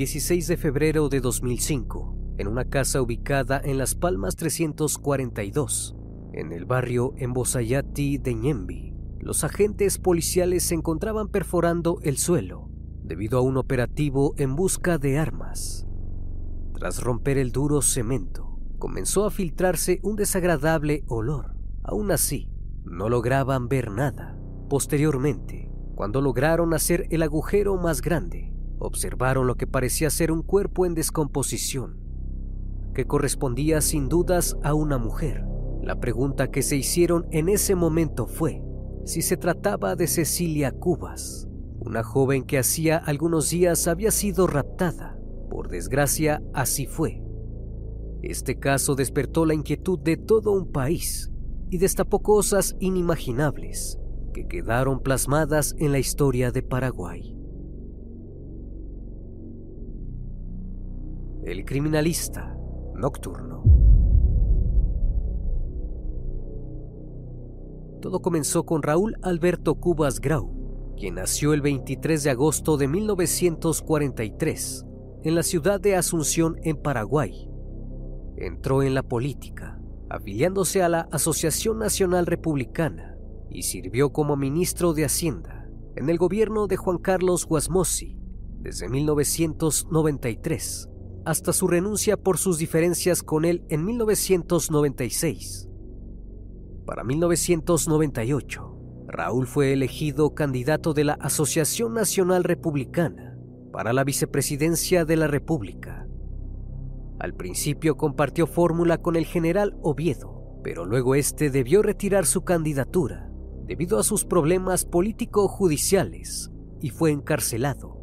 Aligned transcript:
16 0.00 0.46
de 0.46 0.56
febrero 0.56 1.10
de 1.10 1.20
2005, 1.20 2.16
en 2.38 2.48
una 2.48 2.64
casa 2.64 3.02
ubicada 3.02 3.60
en 3.62 3.76
Las 3.76 3.94
Palmas 3.94 4.34
342, 4.34 5.94
en 6.32 6.52
el 6.52 6.64
barrio 6.64 7.12
Embosayati 7.18 8.16
de 8.16 8.34
Ñembi, 8.34 8.94
los 9.18 9.44
agentes 9.44 9.98
policiales 9.98 10.62
se 10.62 10.74
encontraban 10.74 11.28
perforando 11.28 11.98
el 12.02 12.16
suelo 12.16 12.70
debido 13.02 13.38
a 13.38 13.42
un 13.42 13.58
operativo 13.58 14.32
en 14.38 14.56
busca 14.56 14.96
de 14.96 15.18
armas. 15.18 15.86
Tras 16.72 17.02
romper 17.02 17.36
el 17.36 17.52
duro 17.52 17.82
cemento, 17.82 18.58
comenzó 18.78 19.26
a 19.26 19.30
filtrarse 19.30 20.00
un 20.02 20.16
desagradable 20.16 21.04
olor. 21.08 21.56
Aún 21.82 22.10
así, 22.10 22.48
no 22.86 23.10
lograban 23.10 23.68
ver 23.68 23.90
nada. 23.90 24.34
Posteriormente, 24.70 25.70
cuando 25.94 26.22
lograron 26.22 26.72
hacer 26.72 27.06
el 27.10 27.22
agujero 27.22 27.76
más 27.76 28.00
grande, 28.00 28.49
observaron 28.80 29.46
lo 29.46 29.54
que 29.54 29.66
parecía 29.66 30.10
ser 30.10 30.32
un 30.32 30.42
cuerpo 30.42 30.86
en 30.86 30.94
descomposición, 30.94 32.00
que 32.94 33.06
correspondía 33.06 33.80
sin 33.80 34.08
dudas 34.08 34.56
a 34.64 34.74
una 34.74 34.98
mujer. 34.98 35.44
La 35.82 36.00
pregunta 36.00 36.50
que 36.50 36.62
se 36.62 36.76
hicieron 36.76 37.26
en 37.30 37.48
ese 37.48 37.74
momento 37.74 38.26
fue 38.26 38.62
si 39.04 39.22
se 39.22 39.36
trataba 39.36 39.96
de 39.96 40.06
Cecilia 40.06 40.72
Cubas, 40.72 41.48
una 41.78 42.02
joven 42.02 42.44
que 42.44 42.58
hacía 42.58 42.98
algunos 42.98 43.50
días 43.50 43.88
había 43.88 44.10
sido 44.10 44.46
raptada. 44.46 45.18
Por 45.48 45.68
desgracia, 45.68 46.42
así 46.52 46.86
fue. 46.86 47.22
Este 48.22 48.58
caso 48.58 48.94
despertó 48.94 49.46
la 49.46 49.54
inquietud 49.54 49.98
de 49.98 50.16
todo 50.16 50.52
un 50.52 50.70
país 50.70 51.30
y 51.70 51.78
destapó 51.78 52.20
cosas 52.20 52.76
inimaginables 52.78 53.98
que 54.34 54.46
quedaron 54.46 55.00
plasmadas 55.00 55.74
en 55.78 55.92
la 55.92 55.98
historia 55.98 56.50
de 56.50 56.62
Paraguay. 56.62 57.39
El 61.50 61.64
criminalista 61.64 62.56
nocturno. 62.94 63.64
Todo 68.00 68.22
comenzó 68.22 68.64
con 68.64 68.84
Raúl 68.84 69.16
Alberto 69.22 69.74
Cubas 69.74 70.20
Grau, 70.20 70.94
quien 70.96 71.16
nació 71.16 71.52
el 71.52 71.60
23 71.60 72.22
de 72.22 72.30
agosto 72.30 72.76
de 72.76 72.86
1943 72.86 74.86
en 75.24 75.34
la 75.34 75.42
ciudad 75.42 75.80
de 75.80 75.96
Asunción, 75.96 76.56
en 76.62 76.76
Paraguay. 76.76 77.50
Entró 78.36 78.84
en 78.84 78.94
la 78.94 79.02
política, 79.02 79.80
afiliándose 80.08 80.84
a 80.84 80.88
la 80.88 81.08
Asociación 81.10 81.80
Nacional 81.80 82.26
Republicana 82.26 83.16
y 83.50 83.64
sirvió 83.64 84.12
como 84.12 84.36
ministro 84.36 84.92
de 84.92 85.04
Hacienda 85.04 85.68
en 85.96 86.10
el 86.10 86.16
gobierno 86.16 86.68
de 86.68 86.76
Juan 86.76 86.98
Carlos 86.98 87.44
Guasmosi 87.44 88.20
desde 88.60 88.88
1993 88.88 90.89
hasta 91.24 91.52
su 91.52 91.68
renuncia 91.68 92.16
por 92.16 92.38
sus 92.38 92.58
diferencias 92.58 93.22
con 93.22 93.44
él 93.44 93.64
en 93.68 93.84
1996. 93.84 95.68
Para 96.86 97.04
1998, 97.04 98.70
Raúl 99.06 99.46
fue 99.46 99.72
elegido 99.72 100.34
candidato 100.34 100.94
de 100.94 101.04
la 101.04 101.14
Asociación 101.14 101.94
Nacional 101.94 102.44
Republicana 102.44 103.36
para 103.72 103.92
la 103.92 104.04
vicepresidencia 104.04 105.04
de 105.04 105.16
la 105.16 105.26
República. 105.26 106.06
Al 107.18 107.34
principio 107.34 107.96
compartió 107.96 108.46
fórmula 108.46 108.98
con 108.98 109.16
el 109.16 109.26
general 109.26 109.76
Oviedo, 109.82 110.58
pero 110.64 110.84
luego 110.84 111.14
este 111.14 111.50
debió 111.50 111.82
retirar 111.82 112.26
su 112.26 112.42
candidatura 112.42 113.30
debido 113.66 113.98
a 113.98 114.02
sus 114.02 114.24
problemas 114.24 114.84
político-judiciales 114.84 116.50
y 116.80 116.90
fue 116.90 117.12
encarcelado. 117.12 117.99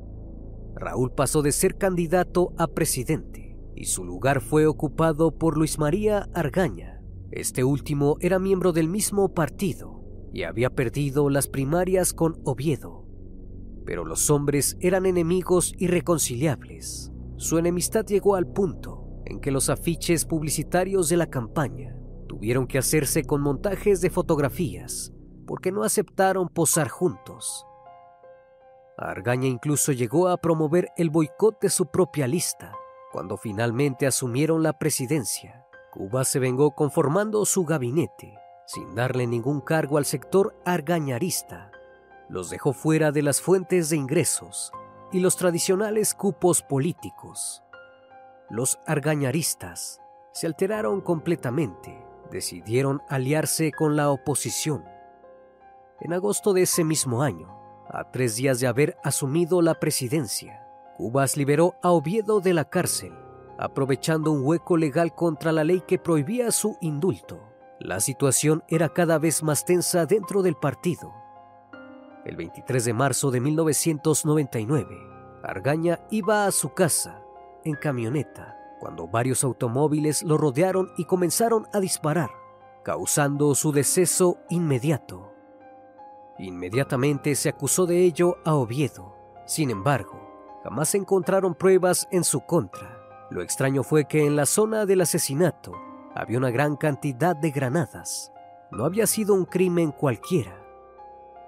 Raúl 0.77 1.11
pasó 1.11 1.41
de 1.41 1.51
ser 1.51 1.77
candidato 1.77 2.53
a 2.57 2.67
presidente 2.67 3.57
y 3.75 3.85
su 3.85 4.03
lugar 4.03 4.41
fue 4.41 4.65
ocupado 4.65 5.37
por 5.37 5.57
Luis 5.57 5.77
María 5.77 6.27
Argaña. 6.33 7.01
Este 7.31 7.63
último 7.63 8.17
era 8.21 8.39
miembro 8.39 8.73
del 8.73 8.87
mismo 8.87 9.33
partido 9.33 10.01
y 10.33 10.43
había 10.43 10.71
perdido 10.71 11.29
las 11.29 11.47
primarias 11.47 12.13
con 12.13 12.39
Oviedo. 12.43 13.05
Pero 13.85 14.03
los 14.03 14.29
hombres 14.29 14.77
eran 14.79 15.05
enemigos 15.05 15.73
irreconciliables. 15.77 17.11
Su 17.35 17.59
enemistad 17.59 18.05
llegó 18.05 18.35
al 18.35 18.47
punto 18.47 19.21
en 19.25 19.39
que 19.39 19.51
los 19.51 19.69
afiches 19.69 20.25
publicitarios 20.25 21.09
de 21.09 21.17
la 21.17 21.27
campaña 21.27 21.95
tuvieron 22.27 22.65
que 22.65 22.79
hacerse 22.79 23.23
con 23.23 23.41
montajes 23.41 24.01
de 24.01 24.09
fotografías 24.09 25.13
porque 25.45 25.71
no 25.71 25.83
aceptaron 25.83 26.49
posar 26.49 26.89
juntos. 26.89 27.66
Argaña 28.97 29.47
incluso 29.47 29.91
llegó 29.91 30.27
a 30.27 30.37
promover 30.37 30.91
el 30.97 31.11
boicot 31.11 31.61
de 31.61 31.69
su 31.69 31.85
propia 31.85 32.27
lista. 32.27 32.73
Cuando 33.11 33.37
finalmente 33.37 34.07
asumieron 34.07 34.63
la 34.63 34.73
presidencia, 34.73 35.65
Cuba 35.91 36.25
se 36.25 36.39
vengó 36.39 36.71
conformando 36.71 37.45
su 37.45 37.63
gabinete, 37.63 38.39
sin 38.65 38.95
darle 38.95 39.27
ningún 39.27 39.61
cargo 39.61 39.97
al 39.97 40.05
sector 40.05 40.59
argañarista. 40.65 41.71
Los 42.27 42.49
dejó 42.49 42.73
fuera 42.73 43.11
de 43.11 43.21
las 43.21 43.39
fuentes 43.39 43.89
de 43.89 43.97
ingresos 43.97 44.71
y 45.11 45.19
los 45.19 45.37
tradicionales 45.37 46.13
cupos 46.15 46.63
políticos. 46.63 47.63
Los 48.49 48.79
argañaristas 48.85 50.01
se 50.33 50.47
alteraron 50.47 51.01
completamente, 51.01 52.03
decidieron 52.31 53.01
aliarse 53.09 53.71
con 53.71 53.95
la 53.95 54.09
oposición. 54.09 54.83
En 56.01 56.13
agosto 56.13 56.53
de 56.53 56.63
ese 56.63 56.83
mismo 56.83 57.23
año, 57.23 57.66
a 57.89 58.11
tres 58.11 58.35
días 58.35 58.59
de 58.59 58.67
haber 58.67 58.97
asumido 59.03 59.61
la 59.61 59.75
presidencia, 59.75 60.67
Cubas 60.95 61.37
liberó 61.37 61.75
a 61.83 61.91
Oviedo 61.91 62.39
de 62.39 62.53
la 62.53 62.65
cárcel, 62.65 63.13
aprovechando 63.57 64.31
un 64.31 64.45
hueco 64.45 64.77
legal 64.77 65.13
contra 65.13 65.51
la 65.51 65.63
ley 65.63 65.81
que 65.87 65.99
prohibía 65.99 66.51
su 66.51 66.77
indulto. 66.81 67.41
La 67.79 67.99
situación 67.99 68.63
era 68.67 68.89
cada 68.89 69.19
vez 69.19 69.43
más 69.43 69.63
tensa 69.63 70.05
dentro 70.05 70.41
del 70.41 70.55
partido. 70.55 71.13
El 72.25 72.35
23 72.35 72.83
de 72.83 72.93
marzo 72.93 73.31
de 73.31 73.39
1999, 73.39 74.97
Argaña 75.43 75.99
iba 76.09 76.45
a 76.45 76.51
su 76.51 76.73
casa 76.73 77.21
en 77.63 77.75
camioneta 77.75 78.57
cuando 78.79 79.07
varios 79.07 79.43
automóviles 79.43 80.23
lo 80.23 80.37
rodearon 80.37 80.91
y 80.97 81.05
comenzaron 81.05 81.67
a 81.73 81.79
disparar, 81.79 82.29
causando 82.83 83.53
su 83.55 83.71
deceso 83.71 84.37
inmediato. 84.49 85.26
Inmediatamente 86.39 87.33
se 87.35 87.49
acusó 87.49 87.85
de 87.85 88.03
ello 88.03 88.37
a 88.45 88.53
Oviedo. 88.53 89.15
Sin 89.45 89.71
embargo, 89.71 90.19
jamás 90.63 90.89
se 90.89 90.97
encontraron 90.97 91.55
pruebas 91.55 92.07
en 92.11 92.23
su 92.23 92.41
contra. 92.41 92.99
Lo 93.31 93.41
extraño 93.41 93.83
fue 93.83 94.05
que 94.05 94.25
en 94.25 94.35
la 94.35 94.45
zona 94.45 94.85
del 94.85 95.01
asesinato 95.01 95.73
había 96.13 96.37
una 96.37 96.51
gran 96.51 96.75
cantidad 96.75 97.35
de 97.35 97.51
granadas. 97.51 98.31
No 98.71 98.85
había 98.85 99.07
sido 99.07 99.33
un 99.33 99.45
crimen 99.45 99.91
cualquiera. 99.91 100.63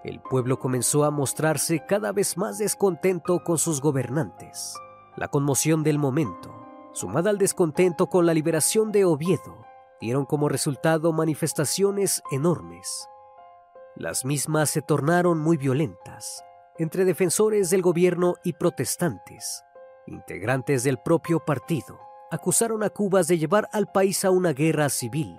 El 0.03 0.21
pueblo 0.21 0.59
comenzó 0.59 1.03
a 1.03 1.11
mostrarse 1.11 1.85
cada 1.85 2.11
vez 2.11 2.37
más 2.37 2.57
descontento 2.57 3.43
con 3.43 3.57
sus 3.57 3.81
gobernantes. 3.81 4.75
La 5.17 5.27
conmoción 5.27 5.83
del 5.83 5.99
momento, 5.99 6.49
sumada 6.93 7.29
al 7.29 7.37
descontento 7.37 8.07
con 8.07 8.25
la 8.25 8.33
liberación 8.33 8.91
de 8.91 9.05
Oviedo, 9.05 9.65
dieron 9.99 10.25
como 10.25 10.47
resultado 10.47 11.11
manifestaciones 11.11 12.23
enormes. 12.31 13.09
Las 13.99 14.23
mismas 14.23 14.69
se 14.69 14.81
tornaron 14.81 15.39
muy 15.39 15.57
violentas 15.57 16.41
entre 16.77 17.03
defensores 17.03 17.69
del 17.69 17.81
gobierno 17.81 18.35
y 18.45 18.53
protestantes. 18.53 19.65
Integrantes 20.07 20.85
del 20.85 20.99
propio 20.99 21.41
partido 21.41 21.99
acusaron 22.31 22.81
a 22.83 22.89
Cuba 22.89 23.23
de 23.23 23.37
llevar 23.37 23.67
al 23.73 23.91
país 23.91 24.23
a 24.23 24.31
una 24.31 24.53
guerra 24.53 24.87
civil. 24.87 25.37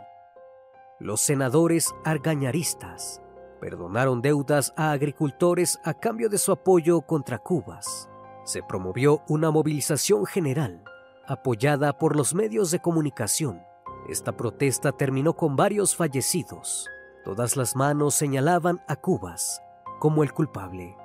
Los 0.98 1.22
senadores 1.22 1.94
argañaristas 2.04 3.22
perdonaron 3.62 4.20
deudas 4.20 4.74
a 4.76 4.92
agricultores 4.92 5.80
a 5.82 5.94
cambio 5.94 6.28
de 6.28 6.36
su 6.36 6.52
apoyo 6.52 7.00
contra 7.00 7.38
Cubas. 7.38 8.10
Se 8.44 8.62
promovió 8.62 9.22
una 9.26 9.50
movilización 9.50 10.26
general 10.26 10.84
apoyada 11.26 11.96
por 11.96 12.14
los 12.14 12.34
medios 12.34 12.70
de 12.70 12.80
comunicación. 12.80 13.62
Esta 14.06 14.36
protesta 14.36 14.92
terminó 14.92 15.32
con 15.32 15.56
varios 15.56 15.96
fallecidos. 15.96 16.90
Todas 17.24 17.56
las 17.58 17.76
manos 17.76 18.14
señalaban 18.14 18.80
a 18.88 18.96
Cubas 18.96 19.62
como 19.98 20.22
el 20.22 20.32
culpable. 20.32 20.96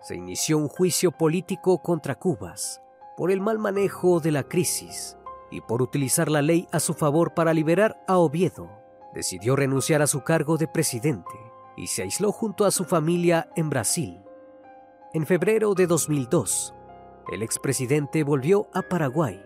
Se 0.00 0.14
inició 0.14 0.56
un 0.56 0.68
juicio 0.68 1.10
político 1.10 1.82
contra 1.82 2.14
Cubas 2.14 2.80
por 3.16 3.32
el 3.32 3.40
mal 3.40 3.58
manejo 3.58 4.20
de 4.20 4.30
la 4.30 4.44
crisis 4.44 5.18
y 5.50 5.60
por 5.62 5.82
utilizar 5.82 6.30
la 6.30 6.42
ley 6.42 6.68
a 6.70 6.78
su 6.78 6.94
favor 6.94 7.34
para 7.34 7.52
liberar 7.52 8.00
a 8.06 8.18
Oviedo. 8.18 8.70
Decidió 9.12 9.56
renunciar 9.56 10.00
a 10.00 10.06
su 10.06 10.22
cargo 10.22 10.56
de 10.56 10.68
presidente 10.68 11.34
y 11.76 11.88
se 11.88 12.02
aisló 12.02 12.30
junto 12.30 12.64
a 12.64 12.70
su 12.70 12.84
familia 12.84 13.50
en 13.56 13.68
Brasil. 13.68 14.22
En 15.12 15.26
febrero 15.26 15.74
de 15.74 15.88
2002, 15.88 16.72
el 17.32 17.42
expresidente 17.42 18.22
volvió 18.22 18.68
a 18.72 18.82
Paraguay 18.82 19.44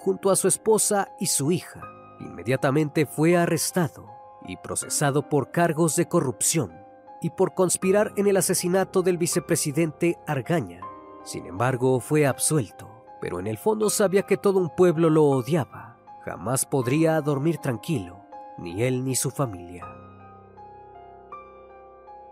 junto 0.00 0.30
a 0.30 0.36
su 0.36 0.46
esposa 0.46 1.08
y 1.18 1.26
su 1.26 1.50
hija. 1.50 1.80
Inmediatamente 2.20 3.06
fue 3.06 3.36
arrestado 3.36 4.16
y 4.48 4.56
procesado 4.56 5.28
por 5.28 5.50
cargos 5.50 5.96
de 5.96 6.08
corrupción 6.08 6.72
y 7.20 7.30
por 7.30 7.54
conspirar 7.54 8.12
en 8.16 8.26
el 8.26 8.36
asesinato 8.36 9.02
del 9.02 9.18
vicepresidente 9.18 10.18
Argaña. 10.26 10.80
Sin 11.24 11.46
embargo, 11.46 11.98
fue 12.00 12.26
absuelto, 12.26 12.88
pero 13.20 13.40
en 13.40 13.46
el 13.46 13.58
fondo 13.58 13.90
sabía 13.90 14.22
que 14.22 14.36
todo 14.36 14.58
un 14.58 14.70
pueblo 14.70 15.10
lo 15.10 15.24
odiaba. 15.24 15.96
Jamás 16.24 16.66
podría 16.66 17.20
dormir 17.20 17.58
tranquilo, 17.58 18.24
ni 18.58 18.82
él 18.82 19.04
ni 19.04 19.16
su 19.16 19.30
familia. 19.30 19.86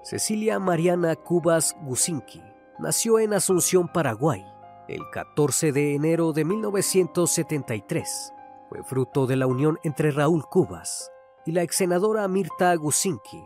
Cecilia 0.03 0.59
Mariana 0.59 1.17
Cubas 1.17 1.77
Gusinki 1.83 2.43
nació 2.79 3.19
en 3.19 3.33
Asunción, 3.33 3.89
Paraguay, 3.89 4.45
el 4.87 5.01
14 5.11 5.73
de 5.73 5.95
enero 5.95 6.33
de 6.33 6.45
1973. 6.45 8.35
Fue 8.69 8.83
fruto 8.85 9.27
de 9.27 9.37
la 9.37 9.47
unión 9.47 9.79
entre 9.83 10.11
Raúl 10.11 10.47
Cubas 10.49 11.11
y 11.47 11.53
la 11.53 11.63
ex 11.63 11.77
senadora 11.77 12.27
Mirta 12.29 12.75
Gusinki. 12.75 13.43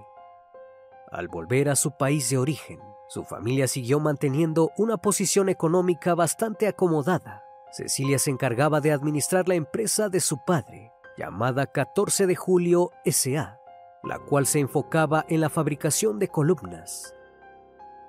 Al 1.11 1.29
volver 1.29 1.69
a 1.69 1.77
su 1.77 1.97
país 1.97 2.29
de 2.31 2.39
origen, 2.39 2.81
su 3.09 3.25
familia 3.25 3.67
siguió 3.67 4.00
manteniendo 4.00 4.71
una 4.77 4.99
posición 4.99 5.49
económica 5.49 6.15
bastante 6.15 6.69
acomodada. 6.69 7.43
Cecilia 7.73 8.19
se 8.19 8.31
encargaba 8.31 8.81
de 8.81 8.93
administrar 8.93 9.49
la 9.49 9.55
empresa 9.55 10.09
de 10.09 10.21
su 10.21 10.45
padre, 10.45 10.93
llamada 11.17 11.67
14 11.67 12.27
de 12.27 12.37
Julio 12.37 12.91
SA, 13.06 13.59
la 14.03 14.19
cual 14.19 14.47
se 14.47 14.61
enfocaba 14.61 15.25
en 15.29 15.41
la 15.41 15.49
fabricación 15.49 16.19
de 16.19 16.29
columnas. 16.29 17.15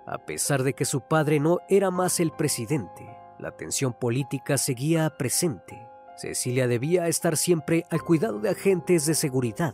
A 0.05 0.17
pesar 0.25 0.63
de 0.63 0.73
que 0.73 0.85
su 0.85 1.01
padre 1.01 1.39
no 1.39 1.59
era 1.69 1.91
más 1.91 2.19
el 2.19 2.31
presidente, 2.31 3.07
la 3.37 3.55
tensión 3.55 3.93
política 3.93 4.57
seguía 4.57 5.09
presente. 5.17 5.88
Cecilia 6.19 6.67
debía 6.67 7.07
estar 7.07 7.37
siempre 7.37 7.85
al 7.89 8.01
cuidado 8.01 8.41
de 8.41 8.49
agentes 8.49 9.05
de 9.05 9.15
seguridad. 9.15 9.73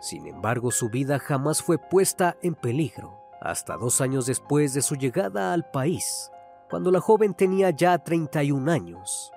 Sin 0.00 0.26
embargo, 0.26 0.72
su 0.72 0.90
vida 0.90 1.20
jamás 1.20 1.62
fue 1.62 1.78
puesta 1.78 2.36
en 2.42 2.56
peligro, 2.56 3.20
hasta 3.40 3.76
dos 3.76 4.00
años 4.00 4.26
después 4.26 4.74
de 4.74 4.82
su 4.82 4.96
llegada 4.96 5.52
al 5.52 5.70
país, 5.70 6.32
cuando 6.68 6.90
la 6.90 7.00
joven 7.00 7.32
tenía 7.32 7.70
ya 7.70 7.96
31 7.96 8.72
años. 8.72 9.32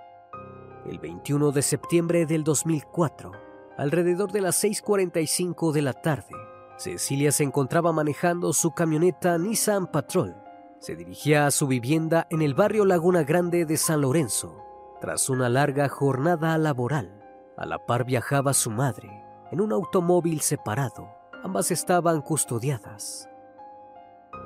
El 0.87 0.97
21 0.97 1.51
de 1.51 1.61
septiembre 1.61 2.25
del 2.25 2.43
2004, 2.43 3.33
alrededor 3.77 4.31
de 4.31 4.41
las 4.41 4.63
6.45 4.63 5.71
de 5.71 5.81
la 5.83 5.93
tarde, 5.93 6.33
Cecilia 6.77 7.31
se 7.31 7.43
encontraba 7.43 7.91
manejando 7.91 8.51
su 8.51 8.71
camioneta 8.71 9.37
Nissan 9.37 9.85
Patrol. 9.91 10.35
Se 10.79 10.95
dirigía 10.95 11.45
a 11.45 11.51
su 11.51 11.67
vivienda 11.67 12.25
en 12.31 12.41
el 12.41 12.55
barrio 12.55 12.83
Laguna 12.83 13.23
Grande 13.23 13.65
de 13.65 13.77
San 13.77 14.01
Lorenzo. 14.01 14.66
Tras 14.99 15.29
una 15.29 15.47
larga 15.47 15.89
jornada 15.89 16.57
laboral, 16.57 17.23
a 17.55 17.67
la 17.67 17.85
par 17.85 18.03
viajaba 18.03 18.53
su 18.53 18.71
madre 18.71 19.23
en 19.51 19.61
un 19.61 19.71
automóvil 19.71 20.41
separado. 20.41 21.07
Ambas 21.43 21.69
estaban 21.69 22.21
custodiadas. 22.21 23.29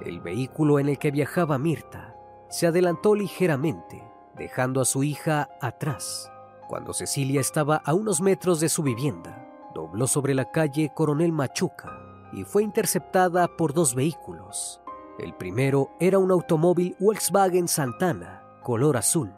El 0.05 0.19
vehículo 0.19 0.79
en 0.79 0.89
el 0.89 0.97
que 0.97 1.11
viajaba 1.11 1.57
Mirta 1.57 2.15
se 2.49 2.67
adelantó 2.67 3.15
ligeramente, 3.15 4.03
dejando 4.35 4.81
a 4.81 4.85
su 4.85 5.03
hija 5.03 5.49
atrás. 5.61 6.29
Cuando 6.67 6.91
Cecilia 6.93 7.39
estaba 7.39 7.77
a 7.77 7.93
unos 7.93 8.19
metros 8.19 8.59
de 8.59 8.67
su 8.67 8.83
vivienda, 8.83 9.47
dobló 9.73 10.05
sobre 10.05 10.33
la 10.33 10.51
calle 10.51 10.91
Coronel 10.93 11.31
Machuca 11.31 11.97
y 12.33 12.43
fue 12.43 12.63
interceptada 12.63 13.47
por 13.55 13.73
dos 13.73 13.95
vehículos. 13.95 14.81
El 15.17 15.33
primero 15.33 15.91
era 15.99 16.19
un 16.19 16.31
automóvil 16.31 16.95
Volkswagen 16.99 17.67
Santana, 17.67 18.43
color 18.63 18.97
azul. 18.97 19.33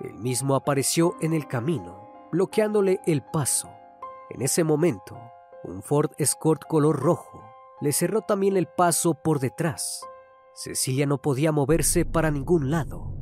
El 0.00 0.14
mismo 0.14 0.54
apareció 0.54 1.16
en 1.20 1.32
el 1.32 1.46
camino, 1.46 2.10
bloqueándole 2.32 3.00
el 3.06 3.22
paso. 3.22 3.70
En 4.30 4.42
ese 4.42 4.64
momento, 4.64 5.18
un 5.64 5.82
Ford 5.82 6.10
Escort 6.18 6.62
color 6.66 7.00
rojo 7.00 7.42
le 7.80 7.92
cerró 7.92 8.22
también 8.22 8.56
el 8.56 8.66
paso 8.66 9.14
por 9.14 9.40
detrás. 9.40 10.02
Cecilia 10.54 11.06
no 11.06 11.20
podía 11.20 11.52
moverse 11.52 12.04
para 12.04 12.30
ningún 12.30 12.70
lado. 12.70 13.14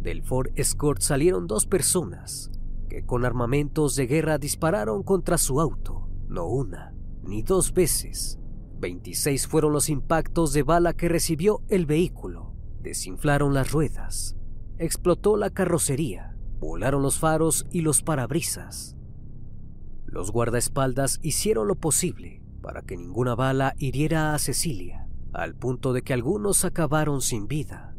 Del 0.00 0.22
Ford 0.22 0.48
Escort 0.54 1.02
salieron 1.02 1.46
dos 1.46 1.66
personas 1.66 2.50
que 2.88 3.04
con 3.04 3.24
armamentos 3.24 3.96
de 3.96 4.06
guerra 4.06 4.38
dispararon 4.38 5.02
contra 5.02 5.36
su 5.36 5.60
auto, 5.60 6.08
no 6.28 6.46
una, 6.46 6.94
ni 7.22 7.42
dos 7.42 7.74
veces. 7.74 8.38
26 8.78 9.46
fueron 9.46 9.72
los 9.72 9.90
impactos 9.90 10.52
de 10.52 10.62
bala 10.62 10.94
que 10.94 11.08
recibió 11.08 11.62
el 11.68 11.84
vehículo. 11.84 12.54
Desinflaron 12.80 13.52
las 13.52 13.72
ruedas, 13.72 14.37
explotó 14.78 15.36
la 15.36 15.50
carrocería, 15.50 16.36
volaron 16.60 17.02
los 17.02 17.18
faros 17.18 17.66
y 17.70 17.80
los 17.80 18.02
parabrisas. 18.02 18.96
Los 20.06 20.30
guardaespaldas 20.30 21.18
hicieron 21.22 21.68
lo 21.68 21.74
posible 21.74 22.42
para 22.62 22.82
que 22.82 22.96
ninguna 22.96 23.34
bala 23.34 23.74
hiriera 23.78 24.34
a 24.34 24.38
Cecilia, 24.38 25.08
al 25.32 25.54
punto 25.54 25.92
de 25.92 26.02
que 26.02 26.12
algunos 26.12 26.64
acabaron 26.64 27.20
sin 27.20 27.46
vida. 27.46 27.96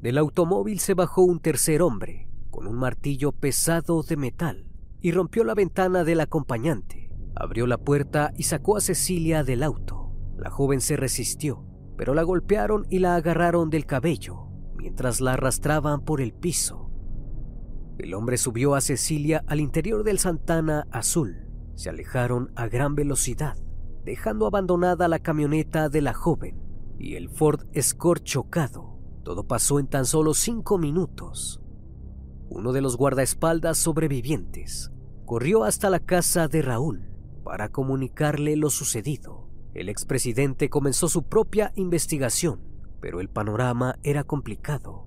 Del 0.00 0.18
automóvil 0.18 0.78
se 0.78 0.94
bajó 0.94 1.22
un 1.22 1.40
tercer 1.40 1.82
hombre, 1.82 2.28
con 2.50 2.66
un 2.66 2.76
martillo 2.76 3.32
pesado 3.32 4.02
de 4.02 4.16
metal, 4.16 4.66
y 5.00 5.12
rompió 5.12 5.44
la 5.44 5.54
ventana 5.54 6.04
del 6.04 6.20
acompañante. 6.20 7.10
Abrió 7.34 7.66
la 7.66 7.78
puerta 7.78 8.32
y 8.36 8.44
sacó 8.44 8.76
a 8.76 8.80
Cecilia 8.80 9.44
del 9.44 9.62
auto. 9.62 10.12
La 10.36 10.50
joven 10.50 10.80
se 10.80 10.96
resistió, 10.96 11.64
pero 11.96 12.14
la 12.14 12.22
golpearon 12.22 12.86
y 12.88 12.98
la 12.98 13.14
agarraron 13.14 13.68
del 13.68 13.84
cabello 13.84 14.45
mientras 14.76 15.20
la 15.20 15.34
arrastraban 15.34 16.02
por 16.02 16.20
el 16.20 16.32
piso. 16.32 16.90
El 17.98 18.14
hombre 18.14 18.36
subió 18.36 18.74
a 18.74 18.80
Cecilia 18.80 19.42
al 19.46 19.60
interior 19.60 20.04
del 20.04 20.18
Santana 20.18 20.86
azul. 20.90 21.48
Se 21.74 21.88
alejaron 21.88 22.52
a 22.54 22.68
gran 22.68 22.94
velocidad, 22.94 23.56
dejando 24.04 24.46
abandonada 24.46 25.08
la 25.08 25.18
camioneta 25.18 25.88
de 25.88 26.02
la 26.02 26.14
joven 26.14 26.60
y 26.98 27.14
el 27.14 27.28
Ford 27.28 27.66
Escort 27.72 28.22
chocado. 28.22 28.98
Todo 29.24 29.46
pasó 29.46 29.78
en 29.78 29.88
tan 29.88 30.04
solo 30.04 30.34
cinco 30.34 30.78
minutos. 30.78 31.60
Uno 32.48 32.72
de 32.72 32.80
los 32.80 32.96
guardaespaldas 32.96 33.78
sobrevivientes 33.78 34.92
corrió 35.24 35.64
hasta 35.64 35.90
la 35.90 35.98
casa 35.98 36.48
de 36.48 36.62
Raúl 36.62 37.10
para 37.44 37.70
comunicarle 37.70 38.56
lo 38.56 38.70
sucedido. 38.70 39.48
El 39.74 39.88
expresidente 39.88 40.70
comenzó 40.70 41.08
su 41.08 41.24
propia 41.24 41.72
investigación, 41.74 42.60
pero 43.00 43.20
el 43.20 43.28
panorama 43.28 43.98
era 44.02 44.24
complicado. 44.24 45.06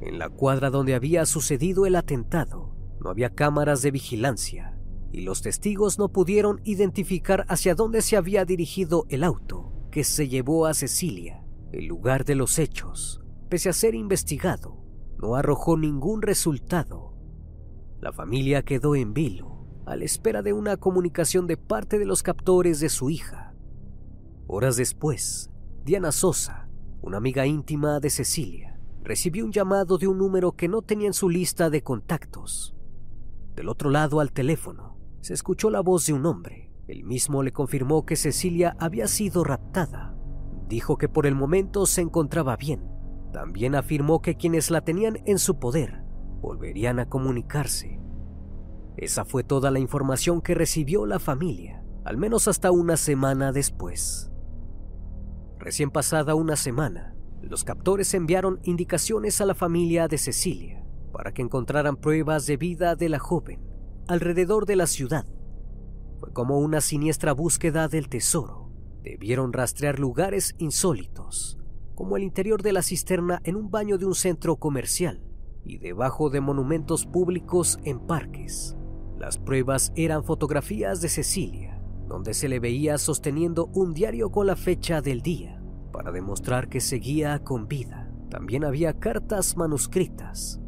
En 0.00 0.18
la 0.18 0.28
cuadra 0.28 0.70
donde 0.70 0.94
había 0.94 1.24
sucedido 1.26 1.86
el 1.86 1.96
atentado, 1.96 2.74
no 3.00 3.10
había 3.10 3.30
cámaras 3.30 3.82
de 3.82 3.90
vigilancia 3.90 4.78
y 5.12 5.22
los 5.22 5.42
testigos 5.42 5.98
no 5.98 6.08
pudieron 6.08 6.60
identificar 6.64 7.46
hacia 7.48 7.74
dónde 7.74 8.02
se 8.02 8.16
había 8.16 8.44
dirigido 8.44 9.06
el 9.08 9.24
auto 9.24 9.72
que 9.90 10.04
se 10.04 10.28
llevó 10.28 10.66
a 10.66 10.74
Cecilia. 10.74 11.42
El 11.72 11.86
lugar 11.86 12.24
de 12.24 12.34
los 12.34 12.58
hechos, 12.58 13.22
pese 13.48 13.68
a 13.68 13.72
ser 13.72 13.94
investigado, 13.94 14.76
no 15.18 15.36
arrojó 15.36 15.76
ningún 15.76 16.22
resultado. 16.22 17.14
La 18.00 18.12
familia 18.12 18.62
quedó 18.62 18.94
en 18.94 19.14
vilo 19.14 19.66
a 19.86 19.96
la 19.96 20.04
espera 20.04 20.42
de 20.42 20.52
una 20.52 20.76
comunicación 20.76 21.46
de 21.46 21.56
parte 21.56 21.98
de 21.98 22.04
los 22.06 22.22
captores 22.22 22.80
de 22.80 22.88
su 22.88 23.08
hija. 23.08 23.54
Horas 24.46 24.76
después, 24.76 25.50
Diana 25.84 26.12
Sosa, 26.12 26.65
una 27.06 27.16
amiga 27.16 27.46
íntima 27.46 28.00
de 28.00 28.10
Cecilia, 28.10 28.78
recibió 29.02 29.44
un 29.44 29.52
llamado 29.52 29.96
de 29.96 30.06
un 30.06 30.18
número 30.18 30.52
que 30.52 30.68
no 30.68 30.82
tenía 30.82 31.06
en 31.06 31.14
su 31.14 31.30
lista 31.30 31.70
de 31.70 31.82
contactos. 31.82 32.76
Del 33.54 33.68
otro 33.68 33.88
lado 33.88 34.20
al 34.20 34.32
teléfono, 34.32 34.98
se 35.22 35.32
escuchó 35.32 35.70
la 35.70 35.80
voz 35.80 36.04
de 36.06 36.12
un 36.12 36.26
hombre. 36.26 36.70
El 36.86 37.04
mismo 37.04 37.42
le 37.42 37.52
confirmó 37.52 38.04
que 38.04 38.16
Cecilia 38.16 38.76
había 38.78 39.08
sido 39.08 39.42
raptada. 39.42 40.14
Dijo 40.68 40.98
que 40.98 41.08
por 41.08 41.26
el 41.26 41.34
momento 41.34 41.86
se 41.86 42.02
encontraba 42.02 42.56
bien. 42.56 42.90
También 43.32 43.74
afirmó 43.74 44.20
que 44.20 44.36
quienes 44.36 44.70
la 44.70 44.82
tenían 44.82 45.18
en 45.24 45.38
su 45.38 45.58
poder 45.58 46.02
volverían 46.42 46.98
a 47.00 47.08
comunicarse 47.08 47.96
esa 48.96 49.26
fue 49.26 49.44
toda 49.44 49.70
la 49.70 49.78
información 49.78 50.40
que 50.40 50.54
recibió 50.54 51.04
la 51.04 51.18
familia, 51.18 51.82
al 52.04 52.16
menos 52.16 52.48
hasta 52.48 52.70
una 52.70 52.96
semana 52.96 53.52
después. 53.52 54.32
Recién 55.66 55.90
pasada 55.90 56.36
una 56.36 56.54
semana, 56.54 57.16
los 57.42 57.64
captores 57.64 58.14
enviaron 58.14 58.60
indicaciones 58.62 59.40
a 59.40 59.46
la 59.46 59.54
familia 59.56 60.06
de 60.06 60.16
Cecilia 60.16 60.86
para 61.12 61.34
que 61.34 61.42
encontraran 61.42 61.96
pruebas 61.96 62.46
de 62.46 62.56
vida 62.56 62.94
de 62.94 63.08
la 63.08 63.18
joven 63.18 63.66
alrededor 64.06 64.64
de 64.64 64.76
la 64.76 64.86
ciudad. 64.86 65.26
Fue 66.20 66.32
como 66.32 66.60
una 66.60 66.80
siniestra 66.80 67.32
búsqueda 67.32 67.88
del 67.88 68.08
tesoro. 68.08 68.70
Debieron 69.02 69.52
rastrear 69.52 69.98
lugares 69.98 70.54
insólitos, 70.58 71.58
como 71.96 72.16
el 72.16 72.22
interior 72.22 72.62
de 72.62 72.72
la 72.72 72.82
cisterna 72.82 73.40
en 73.42 73.56
un 73.56 73.68
baño 73.68 73.98
de 73.98 74.06
un 74.06 74.14
centro 74.14 74.58
comercial 74.58 75.20
y 75.64 75.78
debajo 75.78 76.30
de 76.30 76.40
monumentos 76.40 77.06
públicos 77.06 77.80
en 77.82 77.98
parques. 77.98 78.76
Las 79.18 79.36
pruebas 79.36 79.92
eran 79.96 80.22
fotografías 80.22 81.00
de 81.00 81.08
Cecilia, 81.08 81.82
donde 82.06 82.34
se 82.34 82.48
le 82.48 82.60
veía 82.60 82.98
sosteniendo 82.98 83.66
un 83.74 83.94
diario 83.94 84.30
con 84.30 84.46
la 84.46 84.54
fecha 84.54 85.00
del 85.00 85.22
día, 85.22 85.55
para 85.96 86.12
demostrar 86.12 86.68
que 86.68 86.82
seguía 86.82 87.38
con 87.38 87.68
vida. 87.68 88.12
También 88.28 88.66
había 88.66 88.98
cartas 88.98 89.56
manuscritas. 89.56 90.60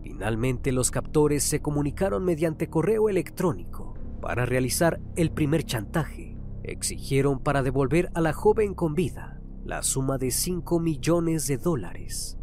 Finalmente 0.00 0.70
los 0.70 0.92
captores 0.92 1.42
se 1.42 1.60
comunicaron 1.60 2.24
mediante 2.24 2.70
correo 2.70 3.08
electrónico 3.08 3.94
para 4.22 4.46
realizar 4.46 5.00
el 5.16 5.32
primer 5.32 5.64
chantaje. 5.64 6.38
Exigieron 6.62 7.40
para 7.40 7.64
devolver 7.64 8.10
a 8.14 8.20
la 8.20 8.32
joven 8.32 8.74
con 8.74 8.94
vida 8.94 9.40
la 9.64 9.82
suma 9.82 10.18
de 10.18 10.30
5 10.30 10.78
millones 10.78 11.48
de 11.48 11.56
dólares. 11.56 12.38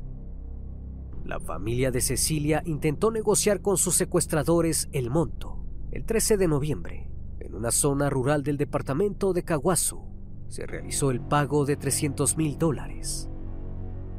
La 1.23 1.39
familia 1.39 1.91
de 1.91 2.01
Cecilia 2.01 2.61
intentó 2.65 3.09
negociar 3.09 3.61
con 3.61 3.77
sus 3.77 3.95
secuestradores 3.95 4.89
el 4.91 5.09
monto. 5.09 5.65
El 5.91 6.03
13 6.03 6.35
de 6.35 6.49
noviembre, 6.49 7.09
en 7.39 7.55
una 7.55 7.71
zona 7.71 8.09
rural 8.09 8.43
del 8.43 8.57
departamento 8.57 9.31
de 9.31 9.43
Kawasu, 9.43 10.14
se 10.47 10.65
realizó 10.65 11.11
el 11.11 11.21
pago 11.21 11.65
de 11.65 11.75
300 11.75 12.37
mil 12.37 12.57
dólares. 12.57 13.29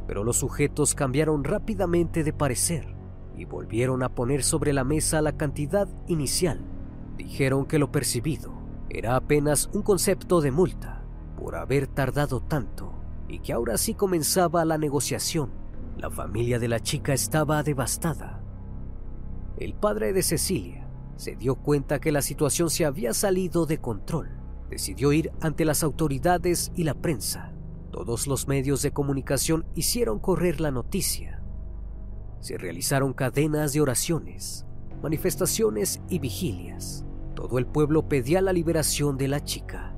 Pero 0.06 0.24
los 0.24 0.38
sujetos 0.38 0.94
cambiaron 0.94 1.44
rápidamente 1.44 2.24
de 2.24 2.32
parecer 2.32 2.94
y 3.36 3.44
volvieron 3.44 4.02
a 4.02 4.14
poner 4.14 4.42
sobre 4.42 4.72
la 4.72 4.84
mesa 4.84 5.20
la 5.20 5.36
cantidad 5.36 5.88
inicial. 6.06 6.60
Dijeron 7.16 7.66
que 7.66 7.78
lo 7.78 7.90
percibido 7.90 8.52
era 8.88 9.16
apenas 9.16 9.68
un 9.72 9.82
concepto 9.82 10.40
de 10.40 10.50
multa 10.50 11.02
por 11.36 11.56
haber 11.56 11.86
tardado 11.86 12.40
tanto 12.40 12.92
y 13.28 13.40
que 13.40 13.52
ahora 13.52 13.76
sí 13.76 13.94
comenzaba 13.94 14.64
la 14.64 14.78
negociación. 14.78 15.50
La 15.96 16.10
familia 16.10 16.58
de 16.58 16.68
la 16.68 16.80
chica 16.80 17.12
estaba 17.12 17.62
devastada. 17.62 18.42
El 19.58 19.74
padre 19.74 20.12
de 20.12 20.22
Cecilia 20.22 20.86
se 21.16 21.34
dio 21.34 21.56
cuenta 21.56 21.98
que 21.98 22.12
la 22.12 22.22
situación 22.22 22.68
se 22.70 22.84
había 22.84 23.14
salido 23.14 23.66
de 23.66 23.78
control. 23.78 24.35
Decidió 24.70 25.12
ir 25.12 25.32
ante 25.40 25.64
las 25.64 25.82
autoridades 25.82 26.72
y 26.74 26.84
la 26.84 26.94
prensa. 26.94 27.52
Todos 27.90 28.26
los 28.26 28.48
medios 28.48 28.82
de 28.82 28.92
comunicación 28.92 29.64
hicieron 29.74 30.18
correr 30.18 30.60
la 30.60 30.70
noticia 30.70 31.36
se 32.46 32.58
realizaron 32.58 33.12
cadenas 33.12 33.72
de 33.72 33.80
oraciones, 33.80 34.66
manifestaciones 35.02 36.00
y 36.08 36.20
vigilias. 36.20 37.04
Todo 37.34 37.58
el 37.58 37.66
pueblo 37.66 38.08
pedía 38.08 38.40
la 38.40 38.52
liberación 38.52 39.16
de 39.16 39.26
la 39.26 39.42
chica. 39.42 39.96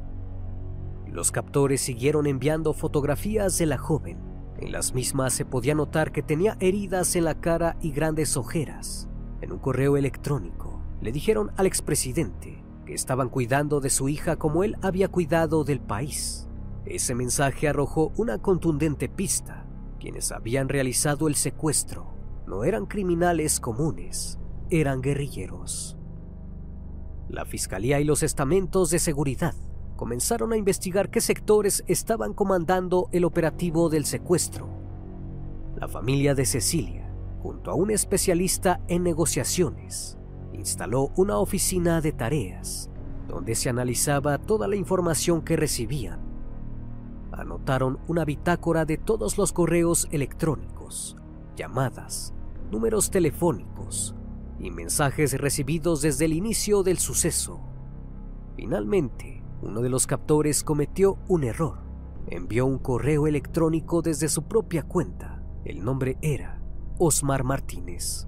Los 1.06 1.30
captores 1.30 1.82
siguieron 1.82 2.26
enviando 2.26 2.72
fotografías 2.72 3.58
de 3.58 3.66
la 3.66 3.76
joven. 3.76 4.18
En 4.58 4.72
las 4.72 4.94
mismas 4.94 5.34
se 5.34 5.44
podía 5.44 5.74
notar 5.74 6.10
que 6.10 6.22
tenía 6.22 6.56
heridas 6.58 7.16
en 7.16 7.24
la 7.24 7.38
cara 7.38 7.76
y 7.82 7.92
grandes 7.92 8.34
ojeras. 8.38 9.10
En 9.42 9.52
un 9.52 9.58
correo 9.58 9.98
electrónico 9.98 10.80
le 11.02 11.12
dijeron 11.12 11.50
al 11.56 11.66
expresidente 11.66 12.64
estaban 12.94 13.28
cuidando 13.28 13.80
de 13.80 13.90
su 13.90 14.08
hija 14.08 14.36
como 14.36 14.64
él 14.64 14.76
había 14.82 15.08
cuidado 15.08 15.64
del 15.64 15.80
país. 15.80 16.48
Ese 16.84 17.14
mensaje 17.14 17.68
arrojó 17.68 18.12
una 18.16 18.38
contundente 18.38 19.08
pista. 19.08 19.66
Quienes 20.00 20.32
habían 20.32 20.68
realizado 20.68 21.28
el 21.28 21.34
secuestro 21.34 22.14
no 22.46 22.64
eran 22.64 22.86
criminales 22.86 23.60
comunes, 23.60 24.38
eran 24.70 25.02
guerrilleros. 25.02 25.98
La 27.28 27.44
fiscalía 27.44 28.00
y 28.00 28.04
los 28.04 28.22
estamentos 28.22 28.90
de 28.90 28.98
seguridad 28.98 29.54
comenzaron 29.96 30.52
a 30.52 30.56
investigar 30.56 31.10
qué 31.10 31.20
sectores 31.20 31.84
estaban 31.86 32.32
comandando 32.32 33.08
el 33.12 33.24
operativo 33.24 33.90
del 33.90 34.06
secuestro. 34.06 34.68
La 35.76 35.88
familia 35.88 36.34
de 36.34 36.46
Cecilia, 36.46 37.12
junto 37.42 37.70
a 37.70 37.74
un 37.74 37.90
especialista 37.90 38.80
en 38.88 39.02
negociaciones, 39.02 40.17
instaló 40.58 41.12
una 41.16 41.38
oficina 41.38 42.00
de 42.00 42.12
tareas 42.12 42.90
donde 43.28 43.54
se 43.54 43.68
analizaba 43.68 44.38
toda 44.38 44.66
la 44.66 44.74
información 44.76 45.42
que 45.42 45.56
recibían. 45.56 46.20
Anotaron 47.30 47.98
una 48.08 48.24
bitácora 48.24 48.84
de 48.84 48.96
todos 48.96 49.38
los 49.38 49.52
correos 49.52 50.08
electrónicos, 50.10 51.16
llamadas, 51.54 52.34
números 52.72 53.10
telefónicos 53.10 54.16
y 54.58 54.70
mensajes 54.70 55.38
recibidos 55.38 56.02
desde 56.02 56.24
el 56.24 56.32
inicio 56.32 56.82
del 56.82 56.98
suceso. 56.98 57.60
Finalmente, 58.56 59.44
uno 59.62 59.82
de 59.82 59.90
los 59.90 60.06
captores 60.06 60.64
cometió 60.64 61.18
un 61.28 61.44
error. 61.44 61.78
Envió 62.26 62.66
un 62.66 62.78
correo 62.78 63.26
electrónico 63.26 64.02
desde 64.02 64.28
su 64.28 64.44
propia 64.44 64.82
cuenta. 64.82 65.42
El 65.64 65.84
nombre 65.84 66.18
era 66.22 66.60
Osmar 66.98 67.44
Martínez. 67.44 68.27